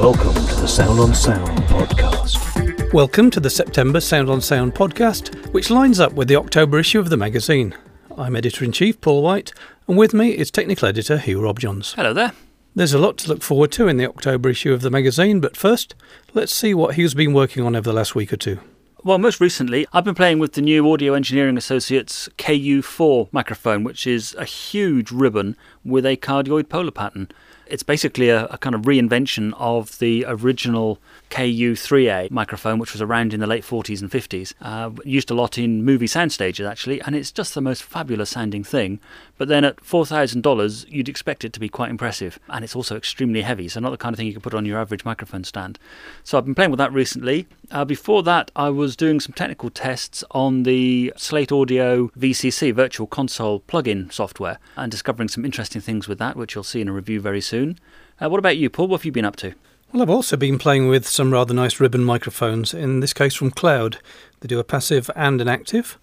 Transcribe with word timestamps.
Welcome 0.00 0.32
to 0.32 0.54
the 0.54 0.66
Sound 0.66 0.98
on 0.98 1.14
Sound 1.14 1.46
podcast. 1.64 2.90
Welcome 2.94 3.30
to 3.32 3.38
the 3.38 3.50
September 3.50 4.00
Sound 4.00 4.30
on 4.30 4.40
Sound 4.40 4.74
podcast, 4.74 5.52
which 5.52 5.68
lines 5.68 6.00
up 6.00 6.14
with 6.14 6.26
the 6.26 6.36
October 6.36 6.78
issue 6.78 6.98
of 6.98 7.10
the 7.10 7.18
magazine. 7.18 7.74
I'm 8.16 8.34
editor 8.34 8.64
in 8.64 8.72
chief 8.72 8.98
Paul 9.02 9.22
White, 9.22 9.52
and 9.86 9.98
with 9.98 10.14
me 10.14 10.30
is 10.30 10.50
technical 10.50 10.88
editor 10.88 11.18
Hugh 11.18 11.42
Robjohns. 11.42 11.96
Hello 11.96 12.14
there. 12.14 12.32
There's 12.74 12.94
a 12.94 12.98
lot 12.98 13.18
to 13.18 13.28
look 13.28 13.42
forward 13.42 13.72
to 13.72 13.88
in 13.88 13.98
the 13.98 14.08
October 14.08 14.48
issue 14.48 14.72
of 14.72 14.80
the 14.80 14.88
magazine, 14.88 15.38
but 15.38 15.54
first, 15.54 15.94
let's 16.32 16.54
see 16.54 16.72
what 16.72 16.94
Hugh's 16.94 17.12
been 17.12 17.34
working 17.34 17.62
on 17.62 17.76
over 17.76 17.90
the 17.90 17.94
last 17.94 18.14
week 18.14 18.32
or 18.32 18.38
two. 18.38 18.58
Well, 19.04 19.18
most 19.18 19.38
recently, 19.38 19.86
I've 19.92 20.04
been 20.04 20.14
playing 20.14 20.38
with 20.38 20.54
the 20.54 20.62
new 20.62 20.90
Audio 20.90 21.12
Engineering 21.12 21.58
Associates 21.58 22.26
KU4 22.38 23.28
microphone, 23.32 23.84
which 23.84 24.06
is 24.06 24.34
a 24.38 24.46
huge 24.46 25.10
ribbon 25.10 25.58
with 25.84 26.06
a 26.06 26.16
cardioid 26.16 26.70
polar 26.70 26.90
pattern. 26.90 27.30
It's 27.70 27.82
basically 27.82 28.28
a, 28.28 28.46
a, 28.46 28.58
kind 28.58 28.74
of 28.74 28.82
reinvention 28.82 29.54
of 29.56 29.98
the 29.98 30.24
original 30.26 30.98
KU3A 31.30 32.30
microphone, 32.30 32.78
which 32.78 32.92
was 32.92 33.00
around 33.00 33.32
in 33.32 33.40
the 33.40 33.46
late 33.46 33.64
40s 33.64 34.00
and 34.00 34.10
50s. 34.10 34.52
Uh, 34.60 34.90
used 35.04 35.30
a 35.30 35.34
lot 35.34 35.58
in 35.58 35.84
movie 35.84 36.06
sound 36.06 36.32
stages, 36.32 36.66
actually, 36.66 37.00
and 37.02 37.14
it's 37.14 37.30
just 37.30 37.54
the 37.54 37.60
most 37.60 37.82
fabulous 37.82 38.30
sounding 38.30 38.64
thing. 38.64 39.00
But 39.38 39.48
then 39.48 39.64
at 39.64 39.76
$4,000, 39.76 40.90
you'd 40.90 41.08
expect 41.08 41.44
it 41.44 41.52
to 41.52 41.60
be 41.60 41.68
quite 41.68 41.90
impressive. 41.90 42.38
And 42.48 42.64
it's 42.64 42.76
also 42.76 42.96
extremely 42.96 43.42
heavy, 43.42 43.68
so 43.68 43.80
not 43.80 43.90
the 43.90 43.96
kind 43.96 44.12
of 44.12 44.18
thing 44.18 44.26
you 44.26 44.34
could 44.34 44.42
put 44.42 44.54
on 44.54 44.66
your 44.66 44.80
average 44.80 45.04
microphone 45.04 45.44
stand. 45.44 45.78
So 46.24 46.36
I've 46.36 46.44
been 46.44 46.54
playing 46.54 46.72
with 46.72 46.78
that 46.78 46.92
recently. 46.92 47.46
Uh, 47.70 47.84
before 47.84 48.22
that, 48.24 48.50
I 48.56 48.68
was 48.70 48.96
doing 48.96 49.20
some 49.20 49.32
technical 49.32 49.70
tests 49.70 50.24
on 50.32 50.64
the 50.64 51.12
Slate 51.16 51.52
Audio 51.52 52.08
VCC 52.08 52.74
Virtual 52.74 53.06
Console 53.06 53.60
plugin 53.60 54.12
software 54.12 54.58
and 54.76 54.90
discovering 54.90 55.28
some 55.28 55.44
interesting 55.44 55.80
things 55.80 56.08
with 56.08 56.18
that, 56.18 56.36
which 56.36 56.54
you'll 56.54 56.64
see 56.64 56.80
in 56.80 56.88
a 56.88 56.92
review 56.92 57.20
very 57.20 57.40
soon 57.40 57.60
soon. 57.60 57.78
Uh, 58.20 58.28
what 58.28 58.38
about 58.38 58.56
you, 58.56 58.70
Paul? 58.70 58.88
What 58.88 59.00
have 59.00 59.04
you 59.04 59.12
been 59.12 59.24
up 59.24 59.36
to? 59.36 59.54
Well, 59.92 60.02
I've 60.02 60.10
also 60.10 60.36
been 60.36 60.56
playing 60.56 60.86
with 60.86 61.08
some 61.08 61.32
rather 61.32 61.52
nice 61.52 61.80
ribbon 61.80 62.04
microphones, 62.04 62.72
in 62.72 63.00
this 63.00 63.12
case 63.12 63.34
from 63.34 63.50
Cloud. 63.50 63.98
They 64.38 64.46
do 64.46 64.60
a 64.60 64.64
passive 64.64 65.10
and 65.16 65.40
an 65.40 65.48
active, 65.48 65.98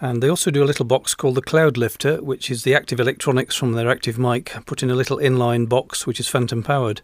and 0.00 0.22
they 0.22 0.28
also 0.28 0.52
do 0.52 0.62
a 0.62 0.64
little 0.64 0.84
box 0.84 1.16
called 1.16 1.34
the 1.34 1.42
Cloud 1.42 1.76
Lifter, 1.76 2.22
which 2.22 2.48
is 2.48 2.62
the 2.62 2.76
active 2.76 3.00
electronics 3.00 3.56
from 3.56 3.72
their 3.72 3.90
active 3.90 4.20
mic 4.20 4.54
put 4.66 4.84
in 4.84 4.90
a 4.90 4.94
little 4.94 5.18
inline 5.18 5.68
box 5.68 6.06
which 6.06 6.20
is 6.20 6.28
phantom 6.28 6.62
powered. 6.62 7.02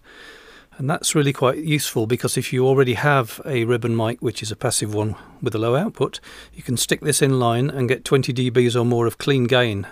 And 0.78 0.88
that's 0.88 1.16
really 1.16 1.32
quite 1.32 1.58
useful 1.58 2.06
because 2.06 2.38
if 2.38 2.52
you 2.52 2.64
already 2.64 2.94
have 2.94 3.40
a 3.44 3.64
ribbon 3.64 3.96
mic, 3.96 4.22
which 4.22 4.40
is 4.40 4.52
a 4.52 4.56
passive 4.56 4.94
one 4.94 5.16
with 5.42 5.56
a 5.56 5.58
low 5.58 5.74
output, 5.74 6.20
you 6.54 6.62
can 6.62 6.76
stick 6.76 7.00
this 7.00 7.20
in 7.20 7.40
line 7.40 7.68
and 7.68 7.88
get 7.88 8.04
20 8.04 8.32
dBs 8.32 8.80
or 8.80 8.84
more 8.84 9.08
of 9.08 9.18
clean 9.18 9.48
gain 9.48 9.84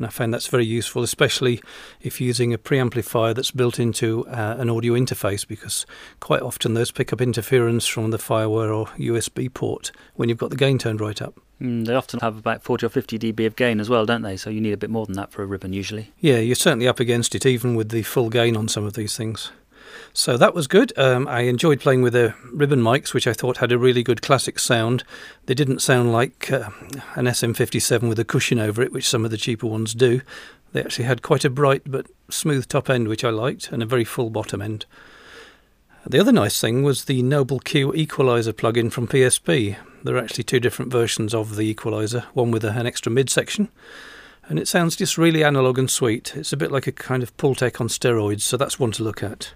and 0.00 0.06
I 0.06 0.10
find 0.10 0.32
that's 0.32 0.46
very 0.46 0.64
useful, 0.64 1.02
especially 1.02 1.60
if 2.00 2.22
using 2.22 2.54
a 2.54 2.58
preamplifier 2.58 3.34
that's 3.34 3.50
built 3.50 3.78
into 3.78 4.26
uh, 4.28 4.56
an 4.58 4.70
audio 4.70 4.94
interface, 4.94 5.46
because 5.46 5.84
quite 6.20 6.40
often 6.40 6.72
those 6.72 6.90
pick 6.90 7.12
up 7.12 7.20
interference 7.20 7.86
from 7.86 8.10
the 8.10 8.16
Firewire 8.16 8.74
or 8.74 8.86
USB 8.96 9.52
port 9.52 9.92
when 10.14 10.30
you've 10.30 10.38
got 10.38 10.48
the 10.48 10.56
gain 10.56 10.78
turned 10.78 11.02
right 11.02 11.20
up. 11.20 11.38
Mm, 11.60 11.84
they 11.84 11.94
often 11.94 12.18
have 12.20 12.38
about 12.38 12.62
40 12.62 12.86
or 12.86 12.88
50 12.88 13.18
dB 13.18 13.46
of 13.46 13.56
gain 13.56 13.78
as 13.78 13.90
well, 13.90 14.06
don't 14.06 14.22
they? 14.22 14.38
So 14.38 14.48
you 14.48 14.62
need 14.62 14.72
a 14.72 14.78
bit 14.78 14.88
more 14.88 15.04
than 15.04 15.16
that 15.16 15.32
for 15.32 15.42
a 15.42 15.46
ribbon 15.46 15.74
usually. 15.74 16.10
Yeah, 16.18 16.38
you're 16.38 16.54
certainly 16.54 16.88
up 16.88 16.98
against 16.98 17.34
it, 17.34 17.44
even 17.44 17.74
with 17.74 17.90
the 17.90 18.02
full 18.02 18.30
gain 18.30 18.56
on 18.56 18.68
some 18.68 18.86
of 18.86 18.94
these 18.94 19.18
things. 19.18 19.52
So 20.12 20.36
that 20.36 20.54
was 20.54 20.66
good. 20.66 20.92
Um, 20.98 21.28
I 21.28 21.42
enjoyed 21.42 21.80
playing 21.80 22.02
with 22.02 22.12
the 22.12 22.34
ribbon 22.52 22.80
mics, 22.80 23.14
which 23.14 23.26
I 23.26 23.32
thought 23.32 23.58
had 23.58 23.72
a 23.72 23.78
really 23.78 24.02
good 24.02 24.22
classic 24.22 24.58
sound. 24.58 25.04
They 25.46 25.54
didn't 25.54 25.80
sound 25.80 26.12
like 26.12 26.50
uh, 26.50 26.70
an 27.14 27.26
SM57 27.26 28.08
with 28.08 28.18
a 28.18 28.24
cushion 28.24 28.58
over 28.58 28.82
it, 28.82 28.92
which 28.92 29.08
some 29.08 29.24
of 29.24 29.30
the 29.30 29.36
cheaper 29.36 29.66
ones 29.66 29.94
do. 29.94 30.20
They 30.72 30.80
actually 30.80 31.06
had 31.06 31.22
quite 31.22 31.44
a 31.44 31.50
bright 31.50 31.82
but 31.86 32.06
smooth 32.28 32.68
top 32.68 32.88
end, 32.90 33.08
which 33.08 33.24
I 33.24 33.30
liked, 33.30 33.72
and 33.72 33.82
a 33.82 33.86
very 33.86 34.04
full 34.04 34.30
bottom 34.30 34.62
end. 34.62 34.86
The 36.06 36.18
other 36.18 36.32
nice 36.32 36.60
thing 36.60 36.82
was 36.82 37.04
the 37.04 37.22
NobleQ 37.22 37.94
equalizer 37.94 38.52
plugin 38.52 38.90
from 38.90 39.06
PSP. 39.06 39.76
There 40.02 40.16
are 40.16 40.22
actually 40.22 40.44
two 40.44 40.58
different 40.58 40.90
versions 40.90 41.34
of 41.34 41.56
the 41.56 41.62
equalizer, 41.62 42.24
one 42.32 42.50
with 42.50 42.64
an 42.64 42.86
extra 42.86 43.12
midsection, 43.12 43.68
and 44.48 44.58
it 44.58 44.66
sounds 44.66 44.96
just 44.96 45.18
really 45.18 45.44
analog 45.44 45.78
and 45.78 45.90
sweet. 45.90 46.34
It's 46.34 46.54
a 46.54 46.56
bit 46.56 46.72
like 46.72 46.86
a 46.86 46.92
kind 46.92 47.22
of 47.22 47.36
Pultec 47.36 47.80
on 47.80 47.88
steroids, 47.88 48.40
so 48.40 48.56
that's 48.56 48.78
one 48.78 48.92
to 48.92 49.04
look 49.04 49.22
at. 49.22 49.52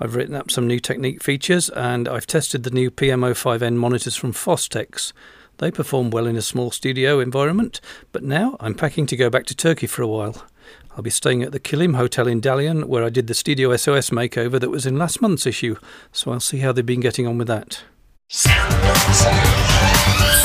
I've 0.00 0.14
written 0.14 0.34
up 0.34 0.50
some 0.50 0.66
new 0.66 0.78
technique 0.78 1.22
features 1.22 1.68
and 1.70 2.08
I've 2.08 2.26
tested 2.26 2.62
the 2.62 2.70
new 2.70 2.90
PMO5N 2.90 3.74
monitors 3.74 4.14
from 4.14 4.32
Fostex. 4.32 5.12
They 5.58 5.72
perform 5.72 6.10
well 6.10 6.26
in 6.26 6.36
a 6.36 6.42
small 6.42 6.70
studio 6.70 7.18
environment, 7.18 7.80
but 8.12 8.22
now 8.22 8.56
I'm 8.60 8.74
packing 8.74 9.06
to 9.06 9.16
go 9.16 9.28
back 9.28 9.44
to 9.46 9.56
Turkey 9.56 9.88
for 9.88 10.02
a 10.02 10.06
while. 10.06 10.46
I'll 10.96 11.02
be 11.02 11.10
staying 11.10 11.42
at 11.42 11.52
the 11.52 11.60
Kilim 11.60 11.96
Hotel 11.96 12.28
in 12.28 12.40
Dalyan, 12.40 12.84
where 12.84 13.02
I 13.04 13.08
did 13.08 13.26
the 13.26 13.34
Studio 13.34 13.76
SOS 13.76 14.10
makeover 14.10 14.60
that 14.60 14.70
was 14.70 14.86
in 14.86 14.98
last 14.98 15.20
month's 15.20 15.46
issue, 15.46 15.76
so 16.12 16.32
I'll 16.32 16.40
see 16.40 16.58
how 16.58 16.72
they've 16.72 16.84
been 16.84 17.00
getting 17.00 17.26
on 17.26 17.38
with 17.38 17.48
that. 17.48 17.82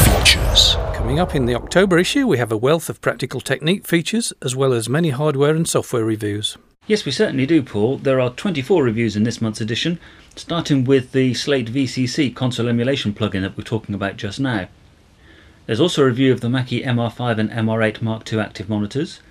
Features. 0.03 0.75
Coming 0.93 1.19
up 1.19 1.35
in 1.35 1.45
the 1.45 1.55
October 1.55 1.97
issue, 1.97 2.27
we 2.27 2.37
have 2.37 2.51
a 2.51 2.57
wealth 2.57 2.89
of 2.89 3.01
practical 3.01 3.41
technique 3.41 3.85
features, 3.85 4.31
as 4.41 4.55
well 4.55 4.73
as 4.73 4.87
many 4.87 5.09
hardware 5.09 5.55
and 5.55 5.67
software 5.67 6.05
reviews. 6.05 6.57
Yes, 6.85 7.05
we 7.05 7.13
certainly 7.13 7.45
do, 7.45 7.63
Paul. 7.63 7.97
There 7.97 8.19
are 8.19 8.29
24 8.29 8.83
reviews 8.83 9.15
in 9.15 9.23
this 9.23 9.39
month's 9.39 9.61
edition, 9.61 9.99
starting 10.35 10.83
with 10.83 11.13
the 11.13 11.33
Slate 11.33 11.71
VCC 11.71 12.35
console 12.35 12.67
emulation 12.67 13.13
plugin 13.13 13.41
that 13.41 13.55
we're 13.55 13.63
talking 13.63 13.95
about 13.95 14.17
just 14.17 14.37
now. 14.37 14.67
There's 15.65 15.79
also 15.79 16.01
a 16.01 16.07
review 16.07 16.33
of 16.33 16.41
the 16.41 16.49
Mackie 16.49 16.83
MR5 16.83 17.37
and 17.37 17.49
MR8 17.51 18.01
Mark 18.01 18.31
II 18.33 18.41
active 18.41 18.67
monitors, 18.67 19.21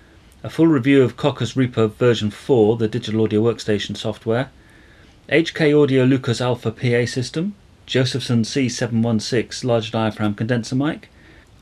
a 0.41 0.49
full 0.49 0.65
review 0.65 1.03
of 1.03 1.15
Cockos 1.15 1.55
Reaper 1.55 1.85
version 1.85 2.31
4, 2.31 2.77
the 2.77 2.87
digital 2.87 3.21
audio 3.21 3.43
workstation 3.43 3.95
software, 3.95 4.49
HK 5.29 5.79
Audio 5.79 6.05
Lucas 6.05 6.41
Alpha 6.41 6.71
PA 6.71 7.05
system, 7.05 7.53
Josephson 7.85 8.41
C716 8.41 9.63
large 9.63 9.91
diaphragm 9.91 10.33
condenser 10.33 10.75
mic, 10.75 11.07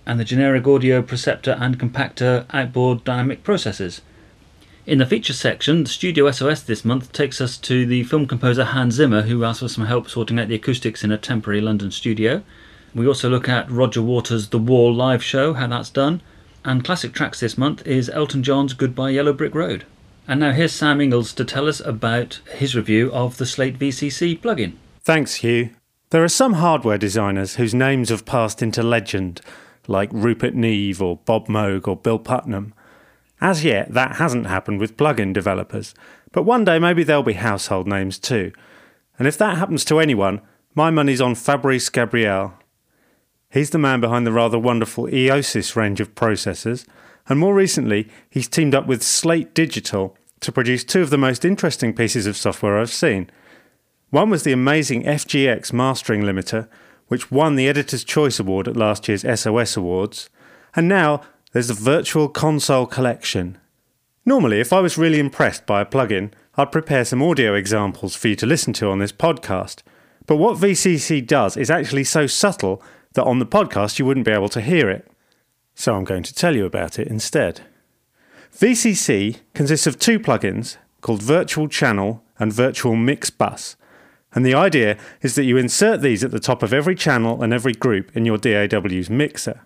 and 0.06 0.18
the 0.18 0.24
generic 0.24 0.66
audio 0.66 1.02
preceptor 1.02 1.58
and 1.60 1.78
compactor 1.78 2.46
outboard 2.54 3.04
dynamic 3.04 3.44
processors. 3.44 4.00
In 4.88 4.98
the 4.98 5.06
feature 5.06 5.34
section, 5.34 5.84
the 5.84 5.90
Studio 5.92 6.32
SOS 6.32 6.64
this 6.64 6.84
month 6.84 7.12
takes 7.12 7.40
us 7.40 7.58
to 7.60 7.86
the 7.86 8.04
film 8.04 8.26
composer 8.26 8.64
Hans 8.64 8.96
Zimmer, 8.96 9.22
who 9.22 9.44
asked 9.44 9.60
for 9.60 9.68
some 9.68 9.86
help 9.86 10.10
sorting 10.10 10.40
out 10.40 10.48
the 10.48 10.56
acoustics 10.56 11.04
in 11.04 11.12
a 11.12 11.20
temporary 11.20 11.62
London 11.62 11.92
studio. 11.92 12.42
We 12.96 13.06
also 13.06 13.30
look 13.30 13.48
at 13.48 13.70
Roger 13.70 14.02
Waters' 14.02 14.50
The 14.50 14.58
Wall 14.58 14.92
live 14.92 15.24
show, 15.24 15.54
how 15.54 15.68
that's 15.68 15.92
done. 15.92 16.24
And 16.66 16.84
classic 16.84 17.14
tracks 17.14 17.40
this 17.40 17.60
month 17.60 17.86
is 17.86 18.10
Elton 18.10 18.42
John's 18.42 18.74
Goodbye 18.74 19.12
Yellow 19.12 19.34
Brick 19.34 19.54
Road. 19.54 19.86
And 20.28 20.40
now 20.40 20.52
here's 20.52 20.74
Sam 20.74 21.00
Inglis 21.00 21.34
to 21.34 21.46
tell 21.46 21.68
us 21.68 21.80
about 21.80 22.42
his 22.56 22.76
review 22.76 23.12
of 23.14 23.38
the 23.38 23.46
Slate 23.46 23.78
VCC 23.78 24.40
plugin. 24.40 24.74
Thanks, 25.04 25.36
Hugh. 25.36 25.70
There 26.10 26.24
are 26.24 26.28
some 26.28 26.54
hardware 26.54 26.98
designers 26.98 27.56
whose 27.56 27.76
names 27.76 28.10
have 28.10 28.26
passed 28.26 28.64
into 28.64 28.82
legend, 28.82 29.42
like 29.88 30.10
Rupert 30.12 30.56
Neve 30.56 31.04
or 31.04 31.18
Bob 31.18 31.48
Moog 31.48 31.88
or 31.88 31.96
Bill 31.96 32.20
Putnam. 32.20 32.74
As 33.42 33.66
yet, 33.66 33.94
that 33.94 34.18
hasn't 34.18 34.46
happened 34.46 34.80
with 34.80 34.98
plugin 34.98 35.34
developers, 35.34 35.96
but 36.32 36.44
one 36.44 36.64
day 36.64 36.78
maybe 36.78 37.04
they'll 37.04 37.24
be 37.24 37.34
household 37.34 37.88
names 37.88 38.20
too. 38.20 38.52
And 39.18 39.28
if 39.28 39.38
that 39.40 39.58
happens 39.58 39.84
to 39.86 40.00
anyone, 40.00 40.42
my 40.76 40.92
money's 40.92 41.22
on 41.22 41.36
Fabrice 41.36 41.90
Gabriel. 41.90 42.54
He's 43.50 43.72
the 43.72 43.80
man 43.80 44.00
behind 44.00 44.26
the 44.26 44.32
rather 44.32 44.60
wonderful 44.60 45.06
Eiosis 45.06 45.76
range 45.76 46.00
of 46.00 46.16
processors, 46.16 46.86
and 47.28 47.40
more 47.40 47.56
recently, 47.56 48.10
he's 48.30 48.48
teamed 48.48 48.76
up 48.76 48.88
with 48.88 49.04
Slate 49.04 49.54
Digital 49.54 50.16
to 50.40 50.52
produce 50.52 50.84
two 50.84 51.02
of 51.02 51.10
the 51.10 51.18
most 51.18 51.44
interesting 51.44 51.94
pieces 51.94 52.26
of 52.26 52.38
software 52.38 52.80
I've 52.80 52.92
seen. 52.92 53.30
One 54.10 54.30
was 54.30 54.44
the 54.44 54.52
amazing 54.52 55.04
FGX 55.04 55.74
mastering 55.74 56.22
limiter, 56.22 56.68
which 57.08 57.32
won 57.32 57.56
the 57.56 57.68
Editor's 57.68 58.04
Choice 58.04 58.40
Award 58.40 58.68
at 58.68 58.78
last 58.78 59.08
year's 59.08 59.26
SOS 59.40 59.78
Awards, 59.78 60.30
and 60.76 60.88
now 60.88 61.22
there's 61.54 61.68
the 61.68 61.74
Virtual 61.74 62.30
Console 62.30 62.86
Collection. 62.86 63.58
Normally, 64.26 64.62
if 64.62 64.72
I 64.72 64.80
was 64.80 64.98
really 64.98 65.20
impressed 65.20 65.66
by 65.66 65.82
a 65.82 65.86
plugin, 65.86 66.32
I'd 66.56 66.72
prepare 66.72 67.04
some 67.04 67.22
audio 67.22 67.56
examples 67.56 68.16
for 68.16 68.30
you 68.30 68.36
to 68.38 68.46
listen 68.46 68.72
to 68.74 68.90
on 68.90 69.00
this 69.00 69.12
podcast. 69.12 69.82
But 70.28 70.38
what 70.38 70.58
VCC 70.58 71.26
does 71.28 71.58
is 71.58 71.70
actually 71.70 72.06
so 72.06 72.26
subtle 72.26 72.82
that 73.14 73.26
on 73.26 73.40
the 73.40 73.46
podcast 73.46 74.00
you 74.00 74.06
wouldn't 74.06 74.26
be 74.26 74.32
able 74.32 74.48
to 74.50 74.62
hear 74.62 74.90
it. 74.90 75.12
So 75.76 75.96
I'm 75.96 76.06
going 76.06 76.24
to 76.24 76.34
tell 76.34 76.56
you 76.56 76.66
about 76.66 76.98
it 76.98 77.10
instead. 77.10 77.62
VCC 78.56 79.40
consists 79.54 79.88
of 79.88 80.00
two 80.00 80.20
plugins 80.20 80.78
called 81.02 81.22
Virtual 81.22 81.68
Channel 81.68 82.24
and 82.40 82.54
Virtual 82.54 82.96
Mix 82.96 83.30
Bus. 83.30 83.76
And 84.34 84.46
the 84.46 84.54
idea 84.54 84.98
is 85.22 85.36
that 85.36 85.44
you 85.44 85.58
insert 85.58 86.02
these 86.02 86.24
at 86.24 86.32
the 86.32 86.40
top 86.40 86.64
of 86.64 86.74
every 86.74 86.96
channel 86.96 87.44
and 87.44 87.52
every 87.52 87.74
group 87.74 88.16
in 88.16 88.26
your 88.26 88.38
DAW's 88.38 89.10
mixer. 89.10 89.66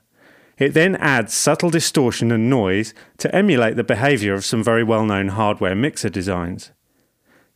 It 0.57 0.73
then 0.73 0.95
adds 0.95 1.33
subtle 1.33 1.69
distortion 1.69 2.31
and 2.31 2.49
noise 2.49 2.93
to 3.17 3.33
emulate 3.35 3.75
the 3.75 3.83
behaviour 3.83 4.33
of 4.33 4.45
some 4.45 4.63
very 4.63 4.83
well 4.83 5.05
known 5.05 5.29
hardware 5.29 5.75
mixer 5.75 6.09
designs. 6.09 6.71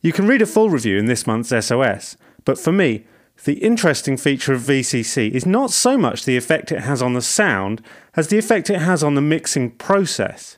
You 0.01 0.11
can 0.11 0.27
read 0.27 0.41
a 0.41 0.45
full 0.45 0.69
review 0.69 0.97
in 0.97 1.05
this 1.05 1.27
month's 1.27 1.49
SOS, 1.65 2.17
but 2.45 2.57
for 2.57 2.71
me, 2.71 3.05
the 3.45 3.63
interesting 3.63 4.17
feature 4.17 4.53
of 4.53 4.61
VCC 4.61 5.31
is 5.31 5.45
not 5.45 5.71
so 5.71 5.97
much 5.97 6.25
the 6.25 6.35
effect 6.35 6.71
it 6.71 6.81
has 6.81 7.01
on 7.01 7.13
the 7.13 7.21
sound 7.21 7.81
as 8.15 8.27
the 8.27 8.37
effect 8.37 8.69
it 8.69 8.79
has 8.79 9.01
on 9.01 9.15
the 9.15 9.21
mixing 9.21 9.71
process. 9.71 10.57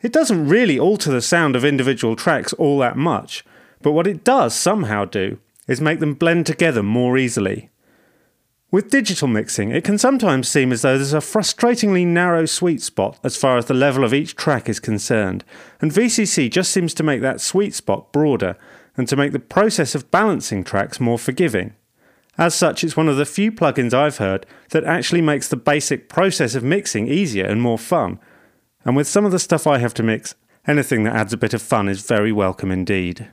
It 0.00 0.12
doesn't 0.12 0.48
really 0.48 0.78
alter 0.78 1.10
the 1.10 1.22
sound 1.22 1.54
of 1.54 1.64
individual 1.64 2.16
tracks 2.16 2.52
all 2.54 2.78
that 2.80 2.96
much, 2.96 3.44
but 3.80 3.92
what 3.92 4.06
it 4.06 4.24
does 4.24 4.54
somehow 4.54 5.04
do 5.04 5.38
is 5.68 5.80
make 5.80 6.00
them 6.00 6.14
blend 6.14 6.46
together 6.46 6.82
more 6.82 7.16
easily. 7.16 7.70
With 8.72 8.90
digital 8.90 9.28
mixing, 9.28 9.70
it 9.70 9.84
can 9.84 9.96
sometimes 9.96 10.48
seem 10.48 10.72
as 10.72 10.82
though 10.82 10.96
there's 10.96 11.12
a 11.12 11.18
frustratingly 11.18 12.04
narrow 12.04 12.46
sweet 12.46 12.82
spot 12.82 13.18
as 13.22 13.36
far 13.36 13.56
as 13.58 13.66
the 13.66 13.74
level 13.74 14.02
of 14.02 14.12
each 14.12 14.34
track 14.34 14.68
is 14.68 14.80
concerned, 14.80 15.44
and 15.80 15.92
VCC 15.92 16.50
just 16.50 16.72
seems 16.72 16.92
to 16.94 17.04
make 17.04 17.20
that 17.20 17.40
sweet 17.40 17.74
spot 17.74 18.12
broader 18.12 18.56
and 18.96 19.06
to 19.08 19.14
make 19.16 19.30
the 19.30 19.38
process 19.38 19.94
of 19.94 20.10
balancing 20.10 20.64
tracks 20.64 20.98
more 20.98 21.18
forgiving. 21.18 21.74
As 22.38 22.54
such, 22.54 22.82
it's 22.82 22.96
one 22.96 23.08
of 23.08 23.16
the 23.16 23.24
few 23.24 23.52
plugins 23.52 23.94
I've 23.94 24.18
heard 24.18 24.46
that 24.70 24.84
actually 24.84 25.22
makes 25.22 25.48
the 25.48 25.56
basic 25.56 26.08
process 26.08 26.54
of 26.54 26.64
mixing 26.64 27.06
easier 27.06 27.46
and 27.46 27.62
more 27.62 27.78
fun. 27.78 28.18
And 28.84 28.96
with 28.96 29.06
some 29.06 29.24
of 29.24 29.32
the 29.32 29.38
stuff 29.38 29.66
I 29.66 29.78
have 29.78 29.94
to 29.94 30.02
mix, 30.02 30.34
anything 30.66 31.04
that 31.04 31.14
adds 31.14 31.32
a 31.32 31.38
bit 31.38 31.54
of 31.54 31.62
fun 31.62 31.88
is 31.88 32.06
very 32.06 32.32
welcome 32.32 32.70
indeed. 32.70 33.28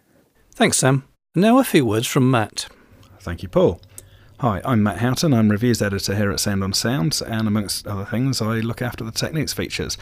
Thanks, 0.54 0.78
Sam. 0.78 1.06
Now 1.36 1.60
a 1.60 1.64
few 1.64 1.86
words 1.86 2.08
from 2.08 2.30
Matt. 2.30 2.68
Thank 3.20 3.42
you, 3.42 3.50
Paul. 3.50 3.82
Hi, 4.44 4.60
I'm 4.66 4.84
Matt 4.84 4.98
Houghton. 4.98 5.34
I'm 5.34 5.48
reviews 5.48 5.81
editor 5.81 6.16
here 6.16 6.30
at 6.30 6.38
Sound 6.42 6.66
on 6.66 6.74
Sounds, 6.74 7.22
and 7.22 7.48
amongst 7.48 7.88
other 7.88 8.04
things, 8.04 8.42
I 8.42 8.56
look 8.56 8.81
after 8.81 9.01
the 9.01 9.12
techniques 9.13 9.54
features. 9.54 9.98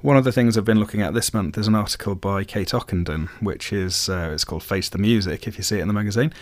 One 0.00 0.16
of 0.16 0.24
the 0.24 0.32
things 0.32 0.56
I've 0.56 0.64
been 0.64 0.80
looking 0.80 1.02
at 1.02 1.12
this 1.12 1.34
month 1.34 1.58
is 1.58 1.68
an 1.68 1.74
article 1.74 2.14
by 2.14 2.42
Kate 2.44 2.72
Ockenden, 2.72 3.28
which 3.42 3.70
is 3.70 4.08
uh, 4.08 4.30
it's 4.32 4.46
called 4.46 4.62
Face 4.62 4.88
the 4.88 4.96
Music. 4.96 5.46
If 5.46 5.58
you 5.58 5.62
see 5.62 5.76
it 5.76 5.82
in 5.82 5.88
the 5.88 5.92
magazine, 5.92 6.32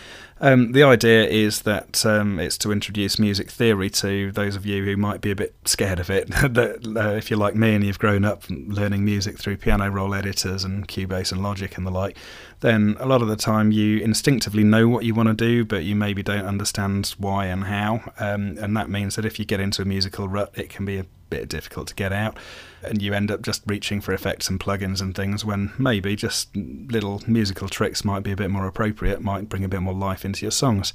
um, 0.41 0.71
the 0.71 0.83
idea 0.83 1.25
is 1.25 1.61
that 1.61 2.05
um, 2.05 2.39
it's 2.39 2.57
to 2.59 2.71
introduce 2.71 3.19
music 3.19 3.49
theory 3.49 3.89
to 3.91 4.31
those 4.31 4.55
of 4.55 4.65
you 4.65 4.83
who 4.83 4.97
might 4.97 5.21
be 5.21 5.29
a 5.29 5.35
bit 5.35 5.55
scared 5.65 5.99
of 5.99 6.09
it. 6.09 6.27
that 6.29 6.95
uh, 6.97 7.15
if 7.15 7.29
you're 7.29 7.39
like 7.39 7.55
me 7.55 7.75
and 7.75 7.85
you've 7.85 7.99
grown 7.99 8.25
up 8.25 8.43
learning 8.49 9.05
music 9.05 9.37
through 9.37 9.57
piano 9.57 9.89
roll 9.89 10.15
editors 10.15 10.63
and 10.63 10.87
Cubase 10.87 11.31
and 11.31 11.43
Logic 11.43 11.77
and 11.77 11.85
the 11.85 11.91
like, 11.91 12.17
then 12.61 12.97
a 12.99 13.05
lot 13.05 13.21
of 13.21 13.27
the 13.27 13.35
time 13.35 13.71
you 13.71 13.99
instinctively 13.99 14.63
know 14.63 14.87
what 14.87 15.05
you 15.05 15.13
want 15.13 15.29
to 15.29 15.35
do, 15.35 15.63
but 15.63 15.83
you 15.83 15.95
maybe 15.95 16.23
don't 16.23 16.45
understand 16.45 17.13
why 17.19 17.45
and 17.45 17.65
how. 17.65 18.11
Um, 18.19 18.57
and 18.59 18.75
that 18.75 18.89
means 18.89 19.15
that 19.15 19.25
if 19.25 19.37
you 19.37 19.45
get 19.45 19.59
into 19.59 19.83
a 19.83 19.85
musical 19.85 20.27
rut, 20.27 20.51
it 20.55 20.69
can 20.69 20.85
be 20.85 20.97
a 20.97 21.05
bit 21.31 21.49
difficult 21.49 21.87
to 21.87 21.95
get 21.95 22.13
out, 22.13 22.37
and 22.83 23.01
you 23.01 23.13
end 23.13 23.31
up 23.31 23.41
just 23.41 23.63
reaching 23.65 24.01
for 24.01 24.13
effects 24.13 24.49
and 24.49 24.59
plugins 24.59 25.01
and 25.01 25.15
things 25.15 25.43
when 25.43 25.71
maybe 25.79 26.15
just 26.15 26.55
little 26.55 27.23
musical 27.25 27.67
tricks 27.67 28.05
might 28.05 28.21
be 28.21 28.31
a 28.31 28.35
bit 28.35 28.51
more 28.51 28.67
appropriate, 28.67 29.21
might 29.21 29.49
bring 29.49 29.63
a 29.63 29.69
bit 29.69 29.81
more 29.81 29.95
life 29.95 30.23
into 30.31 30.45
your 30.45 30.51
songs. 30.51 30.93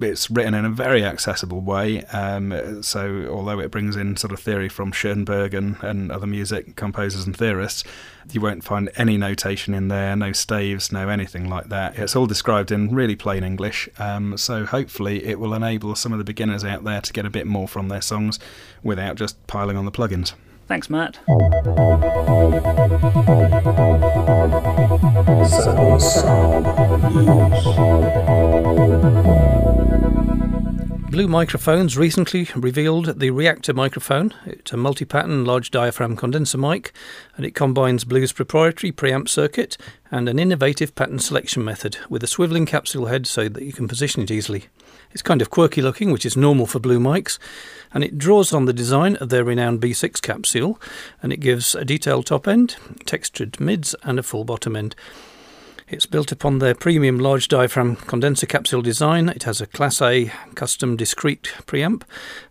It's 0.00 0.30
written 0.30 0.54
in 0.54 0.64
a 0.64 0.70
very 0.70 1.04
accessible 1.04 1.60
way, 1.60 2.02
um, 2.06 2.82
so 2.82 3.28
although 3.30 3.60
it 3.60 3.70
brings 3.70 3.94
in 3.94 4.16
sort 4.16 4.32
of 4.32 4.40
theory 4.40 4.68
from 4.70 4.90
Schoenberg 4.90 5.52
and, 5.52 5.76
and 5.82 6.10
other 6.10 6.26
music 6.26 6.76
composers 6.76 7.26
and 7.26 7.36
theorists, 7.36 7.84
you 8.32 8.40
won't 8.40 8.64
find 8.64 8.90
any 8.96 9.18
notation 9.18 9.74
in 9.74 9.88
there, 9.88 10.16
no 10.16 10.32
staves, 10.32 10.90
no 10.90 11.10
anything 11.10 11.48
like 11.48 11.68
that. 11.68 11.98
It's 11.98 12.16
all 12.16 12.26
described 12.26 12.72
in 12.72 12.94
really 12.94 13.16
plain 13.16 13.44
English, 13.44 13.88
um, 13.98 14.38
so 14.38 14.64
hopefully 14.64 15.26
it 15.26 15.38
will 15.38 15.52
enable 15.52 15.94
some 15.94 16.12
of 16.12 16.18
the 16.18 16.24
beginners 16.24 16.64
out 16.64 16.84
there 16.84 17.02
to 17.02 17.12
get 17.12 17.26
a 17.26 17.30
bit 17.30 17.46
more 17.46 17.68
from 17.68 17.88
their 17.88 18.02
songs 18.02 18.38
without 18.82 19.16
just 19.16 19.46
piling 19.46 19.76
on 19.76 19.84
the 19.84 19.92
plugins. 19.92 20.32
Thanks, 20.72 20.88
Matt. 20.88 21.18
Blue 31.10 31.28
Microphones 31.28 31.98
recently 31.98 32.48
revealed 32.56 33.20
the 33.20 33.28
Reactor 33.28 33.74
microphone. 33.74 34.32
It's 34.46 34.72
a 34.72 34.78
multi 34.78 35.04
pattern 35.04 35.44
large 35.44 35.70
diaphragm 35.70 36.16
condenser 36.16 36.56
mic, 36.56 36.94
and 37.36 37.44
it 37.44 37.54
combines 37.54 38.04
Blue's 38.04 38.32
proprietary 38.32 38.92
preamp 38.92 39.28
circuit 39.28 39.76
and 40.10 40.26
an 40.26 40.38
innovative 40.38 40.94
pattern 40.94 41.18
selection 41.18 41.62
method 41.62 41.98
with 42.08 42.22
a 42.22 42.26
swiveling 42.26 42.66
capsule 42.66 43.08
head 43.08 43.26
so 43.26 43.46
that 43.46 43.62
you 43.62 43.74
can 43.74 43.88
position 43.88 44.22
it 44.22 44.30
easily. 44.30 44.68
It's 45.12 45.22
kind 45.22 45.42
of 45.42 45.50
quirky 45.50 45.82
looking, 45.82 46.10
which 46.10 46.26
is 46.26 46.36
normal 46.36 46.66
for 46.66 46.78
Blue 46.78 46.98
mics, 46.98 47.38
and 47.92 48.02
it 48.02 48.18
draws 48.18 48.52
on 48.52 48.64
the 48.64 48.72
design 48.72 49.16
of 49.16 49.28
their 49.28 49.44
renowned 49.44 49.80
B6 49.80 50.20
capsule, 50.22 50.80
and 51.22 51.32
it 51.32 51.40
gives 51.40 51.74
a 51.74 51.84
detailed 51.84 52.26
top 52.26 52.48
end, 52.48 52.76
textured 53.04 53.60
mids, 53.60 53.94
and 54.02 54.18
a 54.18 54.22
full 54.22 54.44
bottom 54.44 54.74
end. 54.74 54.96
It's 55.92 56.06
built 56.06 56.32
upon 56.32 56.58
their 56.58 56.74
premium 56.74 57.18
large 57.18 57.48
diaphragm 57.48 57.96
condenser 57.96 58.46
capsule 58.46 58.80
design. 58.80 59.28
It 59.28 59.42
has 59.42 59.60
a 59.60 59.66
Class 59.66 60.00
A 60.00 60.32
custom 60.54 60.96
discrete 60.96 61.52
preamp 61.66 62.04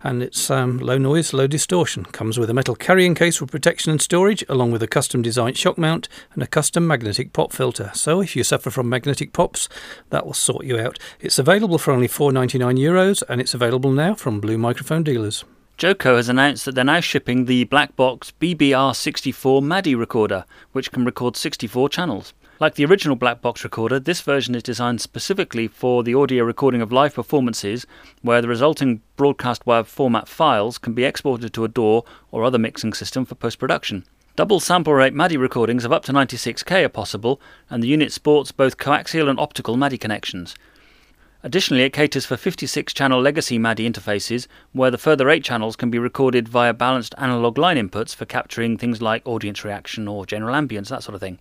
and 0.03 0.21
it's 0.21 0.51
um, 0.51 0.77
low 0.77 0.99
noise, 0.99 1.33
low 1.33 1.47
distortion. 1.47 2.05
Comes 2.05 2.37
with 2.37 2.51
a 2.51 2.53
metal 2.53 2.75
carrying 2.75 3.15
case 3.15 3.37
for 3.37 3.47
protection 3.47 3.89
and 3.89 3.99
storage, 3.99 4.45
along 4.47 4.69
with 4.69 4.83
a 4.83 4.87
custom 4.87 5.23
designed 5.23 5.57
shock 5.57 5.79
mount 5.79 6.07
and 6.35 6.43
a 6.43 6.47
custom 6.47 6.85
magnetic 6.85 7.33
pop 7.33 7.51
filter. 7.51 7.89
So 7.95 8.21
if 8.21 8.35
you 8.35 8.43
suffer 8.43 8.69
from 8.69 8.89
magnetic 8.89 9.33
pops, 9.33 9.67
that 10.11 10.23
will 10.23 10.35
sort 10.35 10.63
you 10.63 10.77
out. 10.77 10.99
It's 11.19 11.39
available 11.39 11.79
for 11.79 11.93
only 11.93 12.07
4.99 12.07 12.77
euros 12.77 13.23
and 13.27 13.41
it's 13.41 13.55
available 13.55 13.91
now 13.91 14.13
from 14.13 14.39
Blue 14.39 14.59
Microphone 14.59 15.01
dealers. 15.01 15.43
JoeCo 15.79 16.15
has 16.17 16.29
announced 16.29 16.65
that 16.65 16.75
they're 16.75 16.83
now 16.83 16.99
shipping 16.99 17.45
the 17.45 17.63
black 17.63 17.95
box 17.95 18.33
BBR64 18.39 19.63
MADI 19.63 19.95
recorder, 19.95 20.45
which 20.73 20.91
can 20.91 21.05
record 21.05 21.35
64 21.35 21.89
channels. 21.89 22.35
Like 22.61 22.75
the 22.75 22.85
original 22.85 23.15
black 23.15 23.41
box 23.41 23.63
recorder, 23.63 23.99
this 23.99 24.21
version 24.21 24.53
is 24.53 24.61
designed 24.61 25.01
specifically 25.01 25.67
for 25.67 26.03
the 26.03 26.13
audio 26.13 26.43
recording 26.43 26.79
of 26.79 26.91
live 26.91 27.15
performances, 27.15 27.87
where 28.21 28.39
the 28.39 28.47
resulting 28.47 29.01
broadcast 29.15 29.65
wave 29.65 29.87
format 29.87 30.27
files 30.27 30.77
can 30.77 30.93
be 30.93 31.03
exported 31.03 31.55
to 31.55 31.63
a 31.63 31.67
DAW 31.67 32.03
or 32.29 32.43
other 32.43 32.59
mixing 32.59 32.93
system 32.93 33.25
for 33.25 33.33
post 33.33 33.57
production. 33.57 34.05
Double 34.35 34.59
sample 34.59 34.93
rate 34.93 35.15
MADI 35.15 35.37
recordings 35.37 35.85
of 35.85 35.91
up 35.91 36.03
to 36.03 36.13
96k 36.13 36.85
are 36.85 36.89
possible, 36.89 37.41
and 37.67 37.81
the 37.81 37.87
unit 37.87 38.11
sports 38.11 38.51
both 38.51 38.77
coaxial 38.77 39.27
and 39.27 39.39
optical 39.39 39.75
MADI 39.75 39.97
connections. 39.97 40.53
Additionally, 41.41 41.81
it 41.81 41.93
caters 41.93 42.27
for 42.27 42.37
56 42.37 42.93
channel 42.93 43.19
legacy 43.19 43.57
MADI 43.57 43.89
interfaces, 43.89 44.45
where 44.71 44.91
the 44.91 44.99
further 44.99 45.31
8 45.31 45.43
channels 45.43 45.75
can 45.75 45.89
be 45.89 45.97
recorded 45.97 46.47
via 46.47 46.75
balanced 46.75 47.15
analog 47.17 47.57
line 47.57 47.77
inputs 47.77 48.13
for 48.13 48.25
capturing 48.25 48.77
things 48.77 49.01
like 49.01 49.25
audience 49.25 49.65
reaction 49.65 50.07
or 50.07 50.27
general 50.27 50.53
ambience, 50.53 50.89
that 50.89 51.01
sort 51.01 51.15
of 51.15 51.21
thing. 51.21 51.39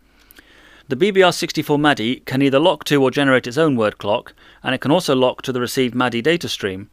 The 0.90 0.96
BBR64 0.96 1.78
MADI 1.78 2.16
can 2.26 2.42
either 2.42 2.58
lock 2.58 2.82
to 2.86 3.00
or 3.00 3.12
generate 3.12 3.46
its 3.46 3.56
own 3.56 3.76
word 3.76 3.98
clock, 3.98 4.34
and 4.60 4.74
it 4.74 4.80
can 4.80 4.90
also 4.90 5.14
lock 5.14 5.40
to 5.42 5.52
the 5.52 5.60
received 5.60 5.94
MADI 5.94 6.20
data 6.20 6.48
stream. 6.48 6.90